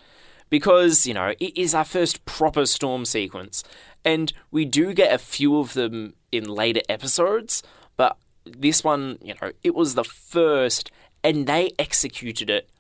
[0.51, 3.63] Because, you know, it is our first proper storm sequence.
[4.05, 7.63] And we do get a few of them in later episodes,
[7.97, 10.91] but this one, you know, it was the first,
[11.23, 12.71] and they executed it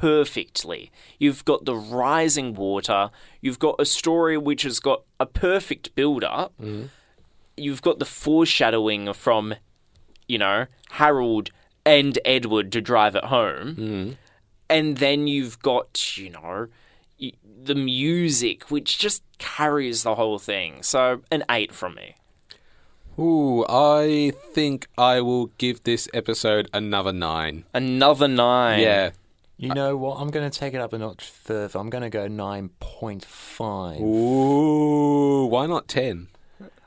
[0.00, 0.90] perfectly.
[1.18, 3.10] You've got the rising water,
[3.42, 6.88] you've got a story which has got a perfect build up, mm.
[7.54, 9.54] you've got the foreshadowing from,
[10.26, 11.50] you know, Harold
[11.84, 13.76] and Edward to drive it home.
[13.76, 14.16] Mm.
[14.70, 16.68] And then you've got, you know,
[17.62, 20.82] the music, which just carries the whole thing.
[20.82, 22.14] So, an 8 from me.
[23.18, 27.64] Ooh, I think I will give this episode another nine.
[27.74, 28.80] Another 9.
[28.80, 29.10] Yeah.
[29.60, 30.16] You uh, know what?
[30.16, 31.78] I'm going to take it up a notch further.
[31.78, 34.00] I'm going to go 9.5.
[34.00, 36.28] Ooh, why not ten?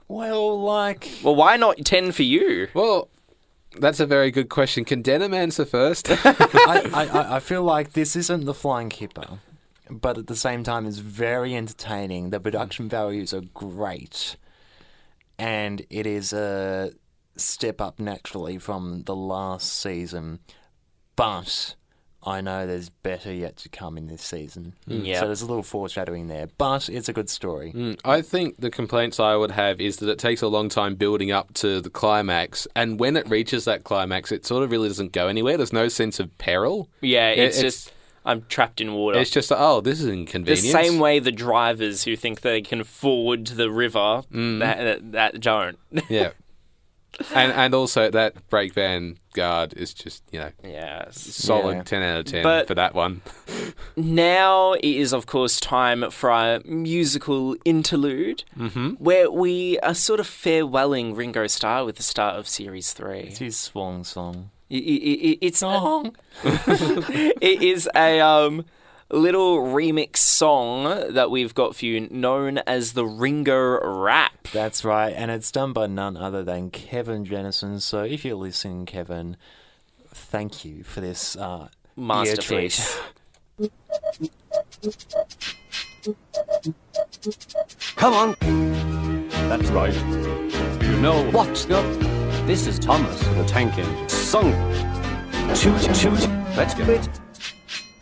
[0.08, 1.08] Well, like.
[1.24, 2.70] Well, why not 10 for you?
[2.74, 3.10] Well,
[3.80, 4.86] that's a very good question.
[4.86, 6.08] Can Denham answer first?
[6.12, 9.38] I, I, I- I feel like this isn't the Flying Kipper,
[9.92, 12.32] but at the same time, it's very entertaining.
[12.32, 14.36] The production values are great,
[15.38, 16.92] and it is a
[17.36, 20.40] step up naturally from the last season.
[21.16, 21.76] But
[22.26, 24.74] I know there's better yet to come in this season.
[24.88, 25.20] Yeah.
[25.20, 27.72] So there's a little foreshadowing there, but it's a good story.
[27.74, 30.96] Mm, I think the complaints I would have is that it takes a long time
[30.96, 34.88] building up to the climax, and when it reaches that climax, it sort of really
[34.88, 35.58] doesn't go anywhere.
[35.58, 36.90] There's no sense of peril.
[37.02, 37.94] Yeah, it's, it's- just
[38.26, 39.20] I'm trapped in water.
[39.20, 40.46] It's just oh, this is inconvenient.
[40.62, 40.94] the inconvenient.
[40.94, 44.60] same way the drivers who think they can forward to the river Mm.
[44.60, 45.78] that, that that don't.
[46.10, 46.32] Yeah.
[47.36, 51.84] and and also that brake van guard is just you know yeah solid Yeah.
[51.84, 53.22] ten out of ten But- for that one.
[53.96, 58.92] Now it is, of course, time for our musical interlude, mm-hmm.
[58.92, 63.20] where we are sort of farewelling Ringo Starr with the start of Series Three.
[63.20, 64.50] It's his swan song.
[64.72, 66.16] I- I- I- it's song.
[66.44, 68.66] it is a um
[69.14, 74.48] little remix song that we've got for you, known as the Ringo Rap.
[74.52, 77.80] That's right, and it's done by none other than Kevin Jennison.
[77.80, 79.38] So if you're listening, Kevin,
[80.10, 83.00] thank you for this uh, ear Masterpiece.
[87.96, 88.36] Come on.
[89.30, 89.94] That's right.
[90.84, 91.86] You know what's up?
[92.46, 94.10] This is Thomas the Tank Engine.
[94.10, 94.52] Sung.
[95.56, 96.30] Toot toot.
[96.58, 97.23] Let's get it.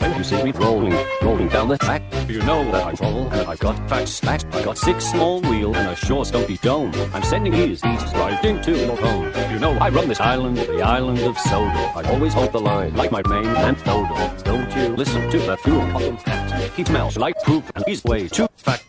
[0.02, 3.48] When you see me rolling, rolling down the track, you know that I roll and
[3.48, 4.44] I've got fat stacks.
[4.52, 6.92] I got six small wheels and a sure stumpy dome.
[7.14, 9.32] I'm sending these these riding to your home.
[9.52, 11.92] You know I run this island, the island of Sodor.
[11.96, 14.38] I always hold the line like my main man Dodo.
[14.44, 16.72] Don't you listen to that fuel bottom hat?
[16.72, 18.84] He smells like poop and he's way too fat.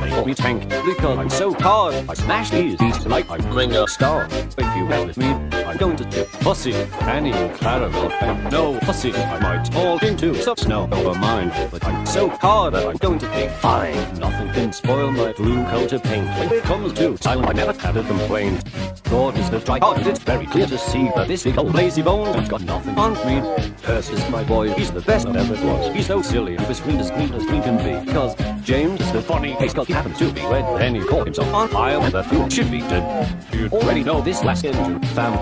[0.00, 1.94] They me Tank because I'm so hard.
[2.08, 4.28] I smash these beats like I'm Ringo Starr.
[4.30, 8.10] If you with me, I'm going to tip Fussy, Annie, and Clarabelle.
[8.22, 11.50] And no Fussy, I might fall into some snow over mine.
[11.70, 13.94] But I'm so hard that I'm going to be fine.
[14.18, 16.26] Nothing can spoil my blue coat of paint.
[16.38, 18.64] When it comes to silent, I never had a complaint.
[19.12, 22.32] God is the hard, it's very clear to see that this big old lazy bone
[22.32, 23.42] has got nothing on me.
[23.82, 25.94] Percy's my boy, he's the best that ever was.
[25.94, 28.06] He's so silly and as green as green as green can be.
[28.06, 30.64] Because James is the funny case, cause he happens to be red.
[30.80, 33.44] Then he caught himself on fire and the fuel should be dead.
[33.52, 35.32] You already know this last engine, fam.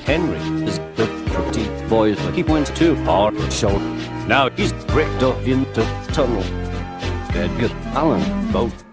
[0.00, 3.82] Henry is the pretty boy, but he went too far short.
[4.26, 5.82] Now he's bricked up into
[6.12, 6.42] tunnel.
[7.34, 8.86] Edgar Allan both.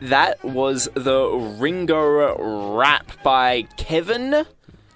[0.00, 4.46] That was the Ringo Rap by Kevin.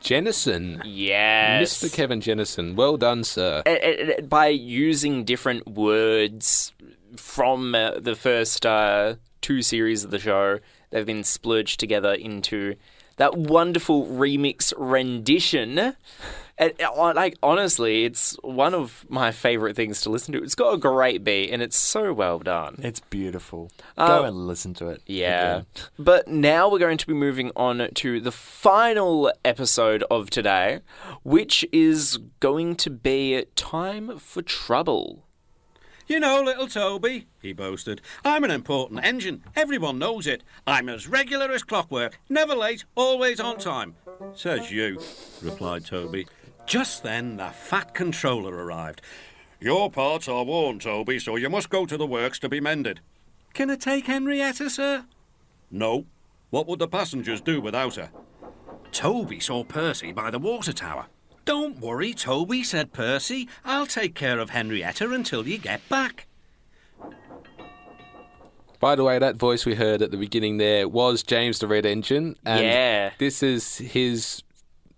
[0.03, 0.83] Jennison.
[0.85, 1.83] Yes.
[1.83, 1.93] Mr.
[1.93, 2.75] Kevin Jennison.
[2.75, 3.63] Well done, sir.
[3.67, 6.73] Uh, uh, by using different words
[7.17, 10.59] from uh, the first uh, two series of the show,
[10.91, 12.75] they've been splurged together into
[13.17, 15.95] that wonderful remix rendition.
[16.59, 20.43] And, uh, like honestly, it's one of my favorite things to listen to.
[20.43, 22.77] It's got a great beat and it's so well done.
[22.83, 23.71] It's beautiful.
[23.97, 25.03] Uh, Go and listen to it.
[25.07, 25.51] Yeah.
[25.51, 25.67] again.
[25.99, 30.81] But now we're going to be moving on to the final episode of today,
[31.23, 35.25] which is going to be Time for Trouble.
[36.09, 39.43] You know, little Toby, he boasted, I'm an important engine.
[39.57, 40.43] Everyone knows it.
[40.67, 43.95] I'm as regular as clockwork, never late, always on time.
[44.35, 45.01] Says you,
[45.41, 46.27] replied Toby.
[46.73, 49.03] Just then, the fat controller arrived.
[49.61, 53.01] Your parts are worn, Toby, so you must go to the works to be mended.
[53.53, 55.05] Can I take Henrietta, sir?
[55.71, 56.07] No.
[56.49, 58.09] What would the passengers do without her?
[58.91, 61.09] Toby saw Percy by the water tower.
[61.45, 63.51] Don't worry, Toby, said Percy.
[63.67, 66.27] I'll take care of Henrietta until you get back.
[68.81, 71.85] By the way, that voice we heard at the beginning there was James the Red
[71.85, 72.35] Engine.
[72.47, 73.11] And Yeah.
[73.19, 74.43] This is his.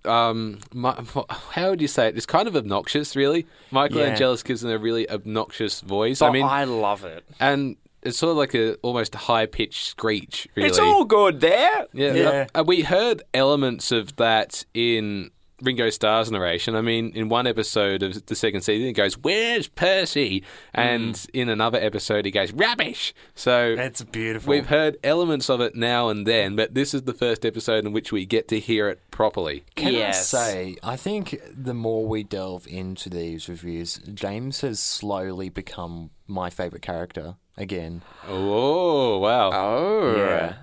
[0.04, 0.94] Um, my,
[1.30, 2.16] how would you say it?
[2.16, 3.46] It's kind of obnoxious, really.
[3.70, 4.06] Michael Yeah.
[4.10, 6.18] Angelis gives him a really obnoxious voice.
[6.20, 7.24] But I mean, I love it.
[7.40, 10.46] and it's sort of like a almost high pitched screech.
[10.54, 11.86] Really, It's all good there.
[11.94, 12.46] Yeah, Yeah.
[12.54, 15.30] uh, we heard elements of that in
[15.64, 16.76] Ringo Starr's narration.
[16.76, 21.30] I mean, in one episode of the second season, he goes, "Where's Percy?" and Mm.
[21.32, 24.50] in another episode, he goes, "Rubbish." So that's beautiful.
[24.50, 27.92] we've heard elements of it now and then, but this is the first episode in
[27.92, 29.64] which we get to hear it properly.
[29.74, 30.32] Can Yes.
[30.34, 36.10] I say, I think the more we delve into these reviews, James has slowly become
[36.26, 38.02] my favourite character again.
[38.28, 39.50] Oh wow!
[39.52, 40.16] Oh.
[40.16, 40.54] Yeah.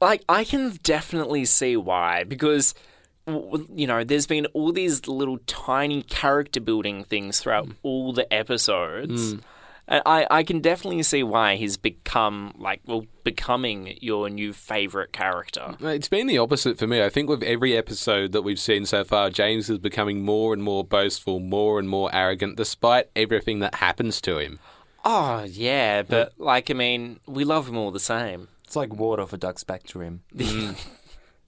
[0.00, 2.95] Like, I can definitely see why, because, w- w-
[3.26, 7.74] you know, there's been all these little tiny character building things throughout mm.
[7.82, 9.34] all the episodes.
[9.34, 9.40] Mm.
[9.88, 15.12] And I, I can definitely see why he's become, like, well, becoming your new favourite
[15.12, 15.76] character.
[15.80, 17.04] It's been the opposite for me.
[17.04, 20.62] I think with every episode that we've seen so far, James is becoming more and
[20.62, 24.58] more boastful, more and more arrogant, despite everything that happens to him.
[25.04, 28.48] Oh, yeah, but, like, I mean, we love him all the same.
[28.64, 30.22] It's like water for ducks back to him.
[30.36, 30.76] Mm.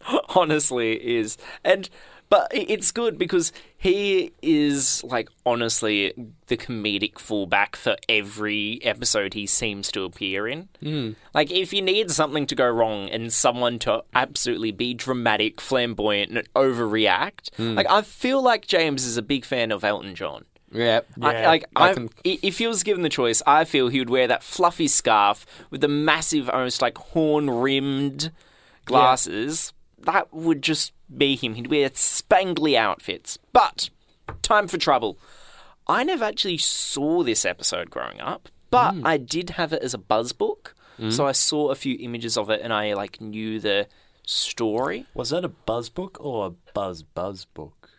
[0.34, 1.88] honestly is and
[2.30, 6.12] but it's good because he is like honestly
[6.48, 10.68] the comedic fullback for every episode he seems to appear in.
[10.82, 11.14] Mm.
[11.32, 16.30] Like if you need something to go wrong and someone to absolutely be dramatic, flamboyant,
[16.32, 20.44] and overreact, like I feel like James is a big fan of Elton John.
[20.70, 24.10] Yeah, I, like I can- if he was given the choice, I feel he would
[24.10, 28.32] wear that fluffy scarf with the massive, almost like horn-rimmed
[28.84, 29.72] glasses.
[30.00, 31.54] That would just be him.
[31.54, 33.38] He'd wear spangly outfits.
[33.52, 33.90] But
[34.42, 35.18] time for trouble.
[35.86, 39.06] I never actually saw this episode growing up, but hmm.
[39.06, 40.74] I did have it as a buzz book.
[40.98, 41.10] Hmm.
[41.10, 43.88] So I saw a few images of it, and I like knew the
[44.26, 45.06] story.
[45.14, 47.90] Was that a buzz book or a buzz buzz book?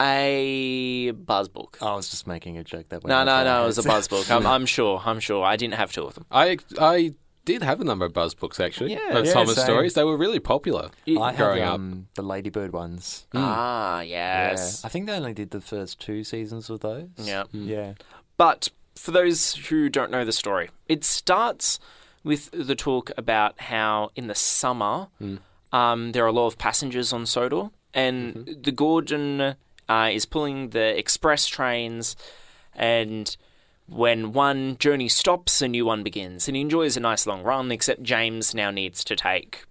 [0.00, 1.78] A buzz book.
[1.80, 3.08] I was just making a joke that way.
[3.08, 4.28] No, no, no, it was a buzz book.
[4.28, 5.00] I'm, I'm sure.
[5.04, 5.44] I'm sure.
[5.44, 6.26] I didn't have two of them.
[6.32, 7.14] I I
[7.44, 9.18] did have a number of buzz books actually Yeah.
[9.18, 9.64] of Yeah, Thomas same.
[9.64, 9.94] stories.
[9.94, 11.74] They were really popular I had growing up.
[11.74, 13.26] um, the Ladybird ones.
[13.34, 14.50] Ah, Yeah.
[14.50, 14.84] yes.
[14.84, 17.08] I think they only did the first two seasons of those.
[17.18, 17.44] Yeah.
[17.52, 17.94] Yeah.
[18.36, 21.78] But for those who don't know the story, it starts
[22.22, 25.08] with the talk about how in the summer
[25.72, 29.54] um, there are a lot of passengers on Sodor, and the Gordon
[29.88, 32.16] uh, is pulling the express trains,
[32.74, 33.36] and
[33.86, 37.70] when one journey stops, a new one begins, and he enjoys a nice long run.
[37.70, 39.64] Except James now needs to take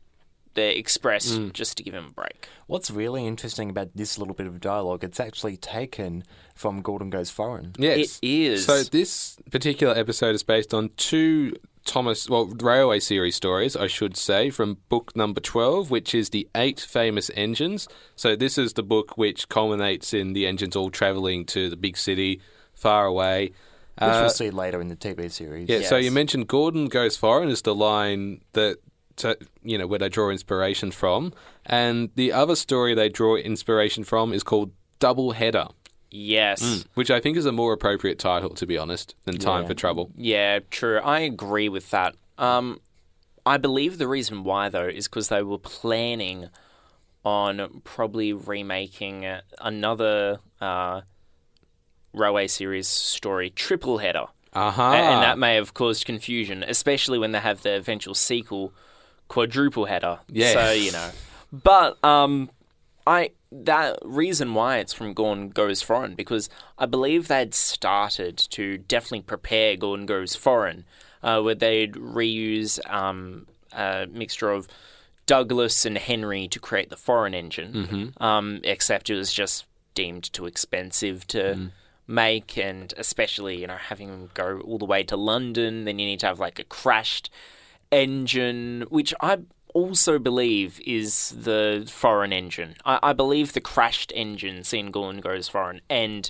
[0.53, 1.49] the express hmm.
[1.49, 2.47] just to give him a break.
[2.68, 6.24] What's really interesting about this little bit of dialogue, it's actually taken
[6.55, 7.74] from Gordon Goes Foreign.
[7.78, 8.66] Yes, It is.
[8.66, 11.53] So this particular episode is based on two
[11.86, 16.47] Thomas, well, railway series stories, I should say, from book number twelve, which is the
[16.55, 17.88] Eight Famous Engines.
[18.16, 21.97] So this is the book which culminates in the engines all travelling to the big
[21.97, 22.41] city,
[22.74, 23.51] far away.
[23.96, 25.70] Which Uh, we'll see later in the TV series.
[25.70, 28.78] Yeah, so you mentioned Gordon goes foreign is the line that
[29.18, 31.32] to, you know where they draw inspiration from,
[31.66, 35.68] and the other story they draw inspiration from is called Double Header,
[36.10, 36.86] Yes.
[36.96, 39.68] which I think is a more appropriate title, to be honest, than Time Yeah.
[39.68, 40.12] for Trouble.
[40.18, 40.98] Yeah, true.
[41.00, 42.16] I agree with that.
[42.39, 42.80] Um,
[43.46, 46.50] I believe the reason why though is because they were planning
[47.24, 51.02] on probably remaking uh, another uh,
[52.14, 54.26] railway series story, Triple Header!
[54.93, 58.74] A- and that may have caused confusion, especially when they have the eventual sequel,
[59.28, 60.20] Quadruple Header.
[60.30, 60.53] Yes.
[60.53, 61.09] So you know,
[61.51, 62.49] but um,
[63.07, 68.78] I that reason why it's from Gordon Goes Foreign because I believe they'd started to
[68.80, 70.86] definitely prepare Gordon Goes Foreign,
[71.22, 74.68] uh, where they'd reuse um, a mixture of
[75.26, 80.45] Douglas and Henry to create the foreign engine, um, except it was just deemed too
[80.45, 81.72] expensive to
[82.08, 86.06] make, and especially you know having them go all the way to London, then you
[86.06, 87.30] need to have like a crashed
[87.91, 89.39] engine, which I
[89.74, 92.76] also believe is the foreign engine.
[92.86, 96.30] I, I believe the crashed engine, in Gordon Goes Foreign, and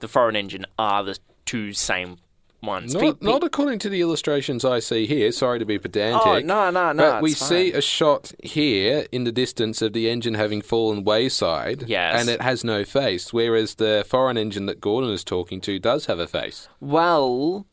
[0.00, 2.18] the foreign engine are the two same
[2.62, 2.94] ones.
[2.94, 5.32] Not, Pe- pe- not according to the illustrations I see here.
[5.32, 6.22] Sorry to be pedantic.
[6.24, 9.92] Oh, no, no, no, But we it's see a shot here in the distance of
[9.92, 11.84] the engine having fallen wayside.
[11.88, 12.20] Yes.
[12.20, 16.06] And it has no face, whereas the foreign engine that Gordon is talking to does
[16.06, 16.68] have a face.
[16.80, 17.66] Well,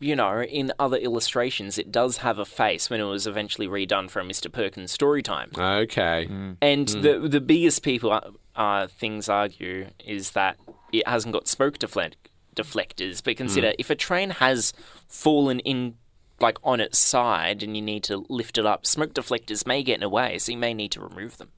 [0.00, 4.10] you know, in other illustrations, it does have a face when it was eventually redone
[4.10, 4.50] for a Mr.
[4.52, 5.50] Perkins story time.
[5.56, 6.28] Okay.
[6.60, 8.20] And the the biggest people uh,
[8.54, 10.56] uh, things argue is that
[10.92, 12.16] it hasn't got smoke deflect,
[12.56, 13.22] deflectors.
[13.22, 14.72] But consider if a train has
[15.08, 15.94] fallen in
[16.40, 19.94] like on its side and you need to lift it up, smoke deflectors may get
[19.94, 21.50] in the way, so you may need to remove them.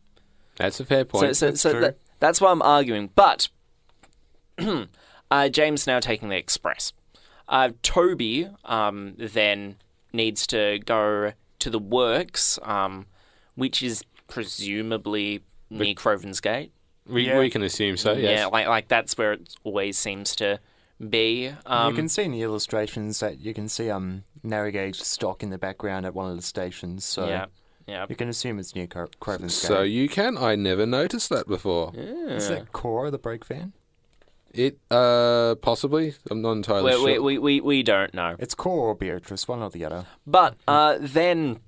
[0.57, 1.37] That's a fair point.
[1.37, 3.11] so, That's so that, that's why I'm arguing.
[3.15, 3.49] But
[5.31, 6.93] uh, James now taking the express.
[7.49, 9.77] Uh, Toby um, then
[10.13, 13.07] needs to go to the works, um,
[13.55, 16.73] which is presumably near Crovan's Gate.
[17.07, 17.39] we, Yeah.
[17.39, 18.39] we can assume so, yes.
[18.39, 20.61] Yeah, like like that's where it always seems to
[21.07, 21.53] be.
[21.67, 25.51] Um, you can see in the illustrations that you can see um Narrowgauge stock in
[25.51, 27.05] the background at one of the stations.
[27.05, 27.47] So yeah,
[27.87, 28.07] yeah.
[28.09, 29.91] you can assume it's near Cro- Crovan's So Gate.
[29.93, 30.37] you can.
[30.39, 31.93] I never noticed that before.
[31.95, 33.73] Is that Cora, the brake van?
[34.55, 36.15] It, uh, possibly.
[36.31, 37.05] I'm not entirely We, sure.
[37.05, 38.35] we, we, we, we don't know.
[38.39, 40.07] It's Cora or Beatrice, one or the other.
[40.27, 41.61] But uh, then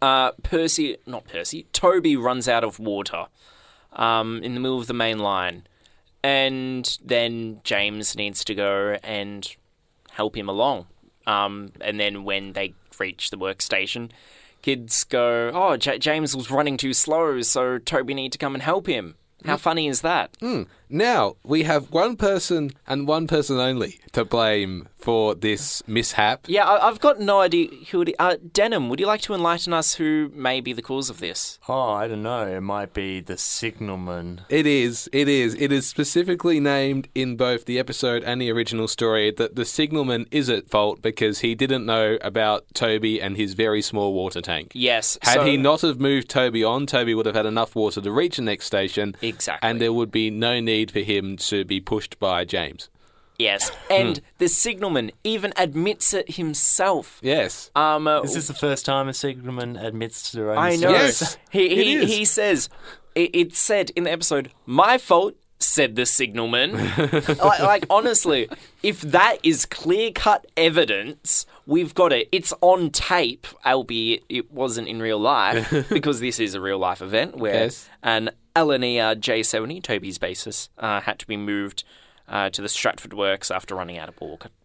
[0.00, 3.26] uh, Percy, not Percy, Toby runs out of water
[3.92, 5.64] um, in the middle of the main line.
[6.24, 9.48] And then James needs to go and
[10.10, 10.86] help him along.
[11.26, 14.10] Um, and then when they reach the workstation,
[14.62, 18.62] kids go, Oh, J- James was running too slow, so Toby need to come and
[18.62, 19.16] help him.
[19.44, 20.36] How funny is that?
[20.92, 26.44] Now, we have one person and one person only to blame for this mishap.
[26.46, 29.72] Yeah, I- I've got no idea who it uh, Denham, would you like to enlighten
[29.72, 31.58] us who may be the cause of this?
[31.68, 32.46] Oh, I don't know.
[32.46, 34.42] It might be the signalman.
[34.48, 35.54] It is, it is.
[35.54, 40.26] It is specifically named in both the episode and the original story that the signalman
[40.30, 44.72] is at fault because he didn't know about Toby and his very small water tank.
[44.74, 45.18] Yes.
[45.22, 48.12] Had so- he not have moved Toby on, Toby would have had enough water to
[48.12, 49.16] reach the next station.
[49.22, 49.66] Exactly.
[49.68, 52.88] And there would be no need for him to be pushed by James.
[53.38, 57.18] Yes, and the signalman even admits it himself.
[57.22, 57.70] Yes.
[57.74, 60.92] Um, uh, Is this the first time a signalman admits to their own I know.
[60.92, 61.20] mistakes?
[61.22, 62.10] Yes, he it he, is.
[62.10, 62.68] he says
[63.14, 66.72] it, it said in the episode, "My fault." said the signalman.
[66.98, 68.48] like, like, honestly,
[68.82, 72.28] if that is clear cut evidence, we've got it.
[72.32, 77.00] It's on tape, albeit it wasn't in real life, because this is a real life
[77.00, 77.88] event where Yes.
[78.02, 81.84] an LNER J70, Toby's basis, uh, had to be moved
[82.28, 84.14] uh, to the Stratford Works after running out of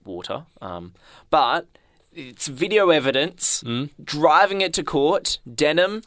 [0.06, 0.46] water.
[0.62, 0.94] Um,
[1.30, 1.68] but
[2.14, 3.64] it's video evidence.
[4.04, 6.04] Driving it to court, Denham,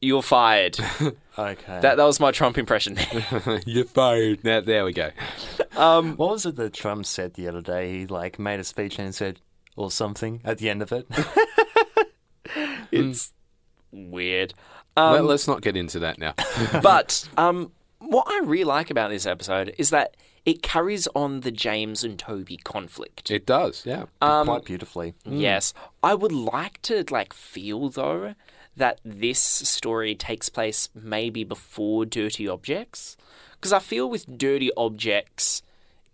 [0.00, 0.78] you're fired.
[1.38, 1.80] Okay.
[1.80, 2.98] that, that was my Trump impression.
[3.64, 4.44] You're fired.
[4.44, 5.12] Now, there we go.
[5.74, 8.00] what was it that Trump said the other day?
[8.00, 9.40] He like made a speech and said
[9.74, 11.06] or something at the end of it.
[12.92, 13.32] it's
[13.90, 14.54] weird.
[14.96, 16.34] Um, let's not get into that now.
[16.82, 21.50] but um, what I really like about this episode is that it carries on the
[21.52, 23.30] James and Toby conflict.
[23.30, 24.06] it does, yeah.
[24.20, 25.14] Um, Quite beautifully.
[25.24, 25.72] Yes,
[26.02, 28.34] I would like to like feel though
[28.76, 33.16] that this story takes place maybe before Dirty Objects,
[33.52, 35.62] because I feel with Dirty Objects.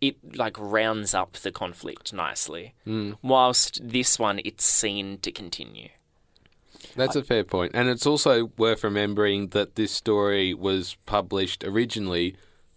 [0.01, 2.72] It like rounds up the conflict nicely,
[3.20, 5.89] whilst this one it's seen to continue.
[6.97, 7.72] That's a fair point.
[7.74, 12.37] And it's also worth remembering that this story was published originally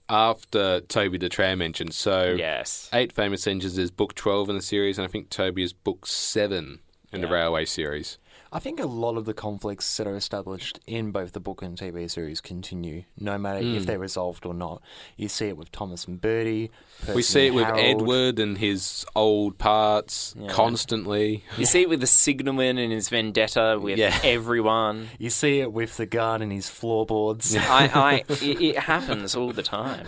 [0.10, 1.91] after Toby the Tram Engine.
[1.91, 5.64] So, Yes, Eight Famous Engines is book 12 in the series, and I think Toby
[5.64, 6.80] is book 7
[7.14, 8.18] in the Railway series.
[8.54, 11.78] I think a lot of the conflicts that are established in both the book and
[11.78, 13.76] TV series continue, no matter Hmm.
[13.76, 14.82] if they're resolved or not.
[15.16, 16.70] You see it with Thomas and Bertie.
[17.16, 17.82] We see it with Harold.
[18.02, 21.43] Edward and his old parts constantly.
[21.58, 24.20] you see it with the signalman and his vendetta with Yeah.
[24.24, 25.10] everyone.
[25.18, 27.56] You see it with the guard and his floorboards.
[27.56, 30.08] I, I, it, it happens all the time.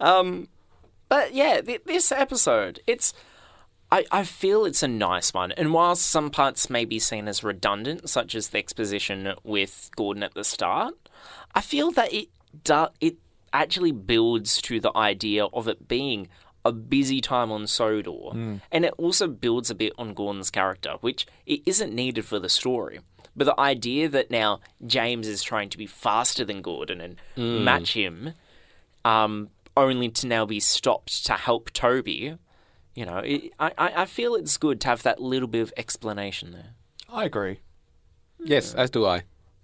[0.00, 0.48] Um,
[1.10, 3.12] but yeah, th- this episode, it's,
[3.94, 5.52] I, I feel it's a nice one.
[5.52, 10.24] And while some parts may be seen as redundant, such as the exposition with Gordon
[10.24, 10.94] at the start,
[11.54, 12.28] I feel that it
[12.64, 13.18] do, it
[13.52, 16.26] actually builds to the idea of it being
[16.64, 18.30] a busy time on Sodor,
[18.72, 22.48] and it also builds a bit on Gordon's character, which it isn't needed for the
[22.48, 22.98] story.
[23.36, 27.92] But the idea that now James is trying to be faster than Gordon and match
[27.92, 28.32] him,
[29.04, 32.38] um, only to now be stopped to help Toby,
[32.94, 36.52] you know, it, I, I feel it's good to have that little bit of explanation
[36.52, 36.70] there.
[37.08, 37.60] I agree.
[38.38, 39.22] Yes, as do I.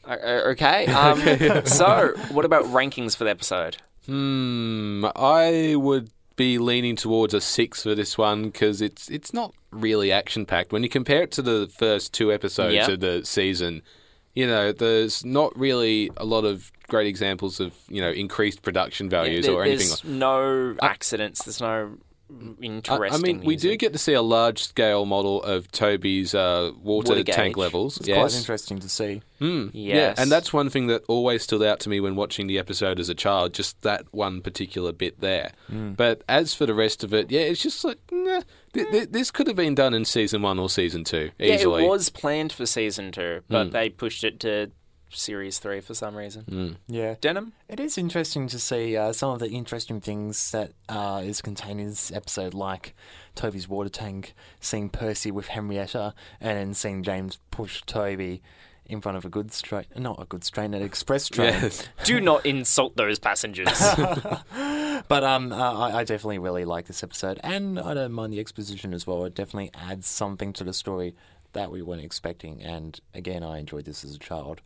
[0.09, 0.87] Okay.
[0.87, 1.21] Um,
[1.67, 3.77] so, what about rankings for the episode?
[4.07, 9.55] Hmm, I would be leaning towards a six for this one because it's it's not
[9.71, 10.73] really action packed.
[10.73, 12.91] When you compare it to the first two episodes Yeah.
[12.91, 13.83] of the season,
[14.35, 19.11] you know, there's not really a lot of great examples of you know increased production
[19.11, 19.89] values There- or anything.
[19.89, 21.45] There's like no accidents.
[21.45, 21.99] There's no
[22.61, 23.13] interesting.
[23.15, 27.11] I mean, we do get to see a large scale model of Toby's uh, water,
[27.15, 27.97] Water tank levels.
[27.99, 28.19] It's yes.
[28.19, 29.23] quite interesting to see.
[29.41, 30.17] Mm, Yes.
[30.17, 33.01] Yeah, and that's one thing that always stood out to me when watching the episode
[33.01, 35.53] as a child, just that one particular bit there.
[35.69, 38.43] But as for the rest of it, yeah, it's just like, nah,
[38.75, 41.67] th- th- this could have been done in season one or season two, Yeah, it
[41.67, 43.71] was planned for season two, but Hmm.
[43.71, 44.71] they pushed it to
[45.11, 46.79] series three for some reason.
[46.87, 47.15] Yeah.
[47.21, 47.53] Denham.
[47.69, 51.81] It is interesting to see uh, some of the interesting things that uh, is contained
[51.81, 52.95] in this episode, like
[53.35, 58.43] Toby's water tank, seeing Percy with Henrietta, and then seeing James push Toby
[58.87, 61.53] in front of a goods train, not a goods train, an express train.
[61.53, 61.89] Yes.
[62.05, 63.69] Do not insult those passengers.
[65.09, 68.41] But um, uh, I, I definitely really like this episode, and I don't mind the
[68.41, 69.25] exposition as well.
[69.25, 71.15] It definitely adds something to the story
[71.53, 72.63] that we weren't expecting.
[72.63, 74.61] And again, I enjoyed this as a child.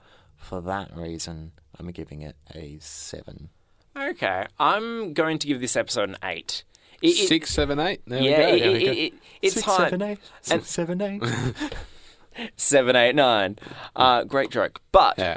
[0.45, 3.49] For that reason, I'm giving it a seven.
[3.97, 6.65] okay, I'm going to give this episode an eight.
[7.03, 8.03] It- it- Six, seven, eight.
[8.07, 8.67] There yeah, we go.
[8.67, 9.81] it, it, it, it's Six, hard.
[9.91, 10.19] seven, eight.
[10.43, 11.23] Six, And- seven, eight.
[12.57, 13.57] Seven, eight, nine.
[13.95, 14.81] Uh, great joke.
[14.91, 15.37] But Yeah.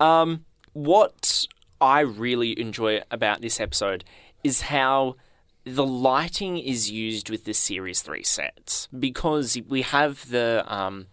[0.00, 1.44] Um, what
[1.80, 4.02] I really enjoy about this episode
[4.42, 5.16] is how
[5.64, 11.08] the lighting is used with the Series 3 sets because we have the um,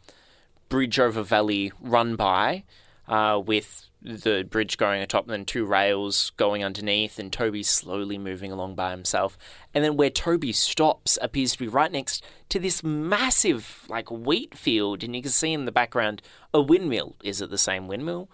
[0.70, 2.64] bridge over valley run by
[3.08, 8.18] uh, with the bridge going atop and then two rails going underneath and Toby slowly
[8.18, 9.38] moving along by himself.
[9.74, 14.56] And then where Toby stops appears to be right next to this massive like wheat
[14.56, 16.22] field and you can see in the background
[16.54, 17.16] a windmill.
[17.24, 18.30] Is it the same windmill?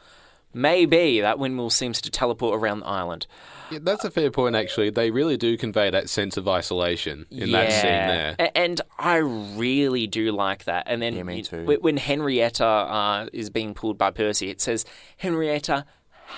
[0.53, 3.25] Maybe that windmill seems to teleport around the island.
[3.71, 4.89] Yeah, That's a fair point, actually.
[4.89, 8.35] They really do convey that sense of isolation in that scene there.
[8.37, 10.83] A- And I really do like that.
[10.87, 11.63] And then Yeah, me too.
[11.63, 14.83] when- when Henrietta uh, is being pulled by Percy, it says
[15.17, 15.85] Henrietta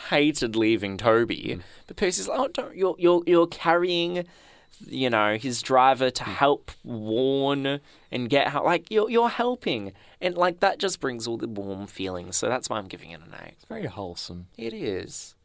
[0.09, 1.61] hated leaving Toby, Mm.
[1.87, 4.25] but Percy's like, "Oh, don't you're you're you're carrying."
[4.87, 7.79] You know his driver to help warn
[8.11, 8.65] and get help.
[8.65, 9.93] Like you're you're helping,
[10.23, 12.35] and like that just brings all the warm feelings.
[12.37, 13.53] So that's why I'm giving it an eight.
[13.57, 14.47] It's very wholesome.
[14.57, 15.35] It is.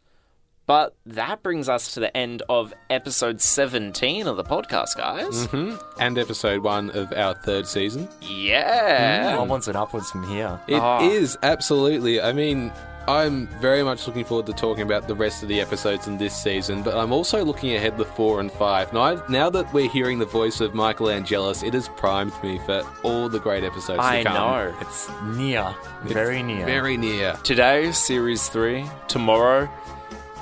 [0.67, 5.47] But that brings us to the end of episode 17 of the podcast, guys.
[5.47, 8.07] hmm And episode one of our third season.
[8.21, 9.37] Yeah.
[9.39, 10.61] Onwards and upwards from here.
[10.69, 12.21] It is absolutely.
[12.21, 12.71] I mean,
[13.09, 16.35] I'm very much looking forward to talking about the rest of the episodes in this
[16.35, 18.93] season, but I'm also looking ahead to four and five.
[18.93, 22.59] Now, I, now that we're hearing the voice of Michael Angelis, it has primed me
[22.67, 24.35] for all the great episodes I to come.
[24.35, 24.77] know.
[24.83, 26.67] It's near, very near.
[26.67, 27.33] Very near.
[27.45, 28.85] Today, series 3.
[29.09, 29.71] Tomorrow,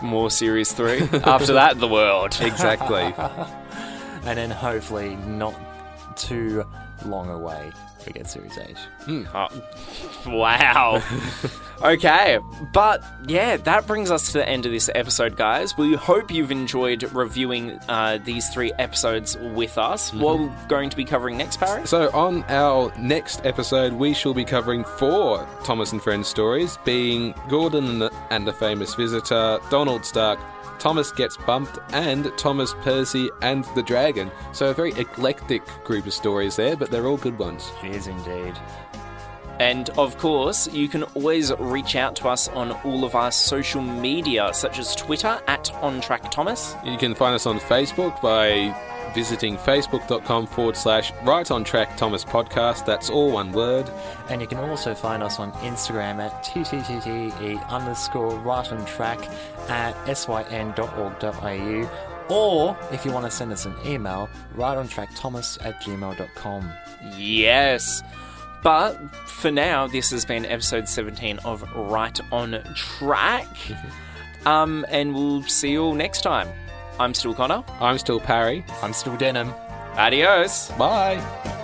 [0.03, 1.03] more series 3.
[1.23, 2.37] After that, the world.
[2.47, 3.15] Exactly.
[4.25, 5.55] and then hopefully not
[6.17, 6.65] too
[7.05, 7.71] long away
[8.07, 8.77] we get Series H.
[9.05, 9.25] Hmm.
[9.35, 9.49] Oh,
[10.27, 11.03] wow.
[11.83, 12.39] Okay,
[12.73, 15.77] but yeah, that brings us to the end of this episode, guys.
[15.77, 20.13] We hope you've enjoyed reviewing uh, these three episodes with us.
[20.13, 21.87] What are we going to be covering next, Barry?
[21.87, 27.35] So, on our next episode, we shall be covering four Thomas and Friends stories, being
[27.49, 30.39] Gordon and the, and the Famous Visitor, Donald's Duck,
[30.79, 34.31] Thomas Gets Bumped, and Thomas Percy and the Dragon.
[34.53, 37.71] So, a very eclectic group of stories there, but they're all good ones.
[37.85, 38.55] It is indeed.
[39.59, 43.83] And of course, you can always reach out to us on all of our social
[43.83, 46.85] media, such as Twitter at OnTrackThomas.
[46.85, 48.75] You can find us on Facebook by
[49.15, 52.85] visiting facebook.com forward slash right on track Thomas podcast.
[52.85, 53.91] That's all one word.
[54.29, 59.19] And you can also find us on Instagram at tttte underscore right on track
[59.71, 61.91] at syn.org.au.
[62.29, 66.73] Or if you want to send us an email, right on track thomas at gmail.com.
[67.17, 68.03] Yes.
[68.67, 73.47] But for now, this has been episode 17 of Right on Track.
[74.45, 76.49] um, and we'll see you all next time.
[76.99, 77.63] I'm still Connor.
[77.79, 78.65] I'm still Parry.
[78.83, 79.55] I'm still Denham.
[79.97, 80.73] Adios.
[80.73, 81.56] Bye.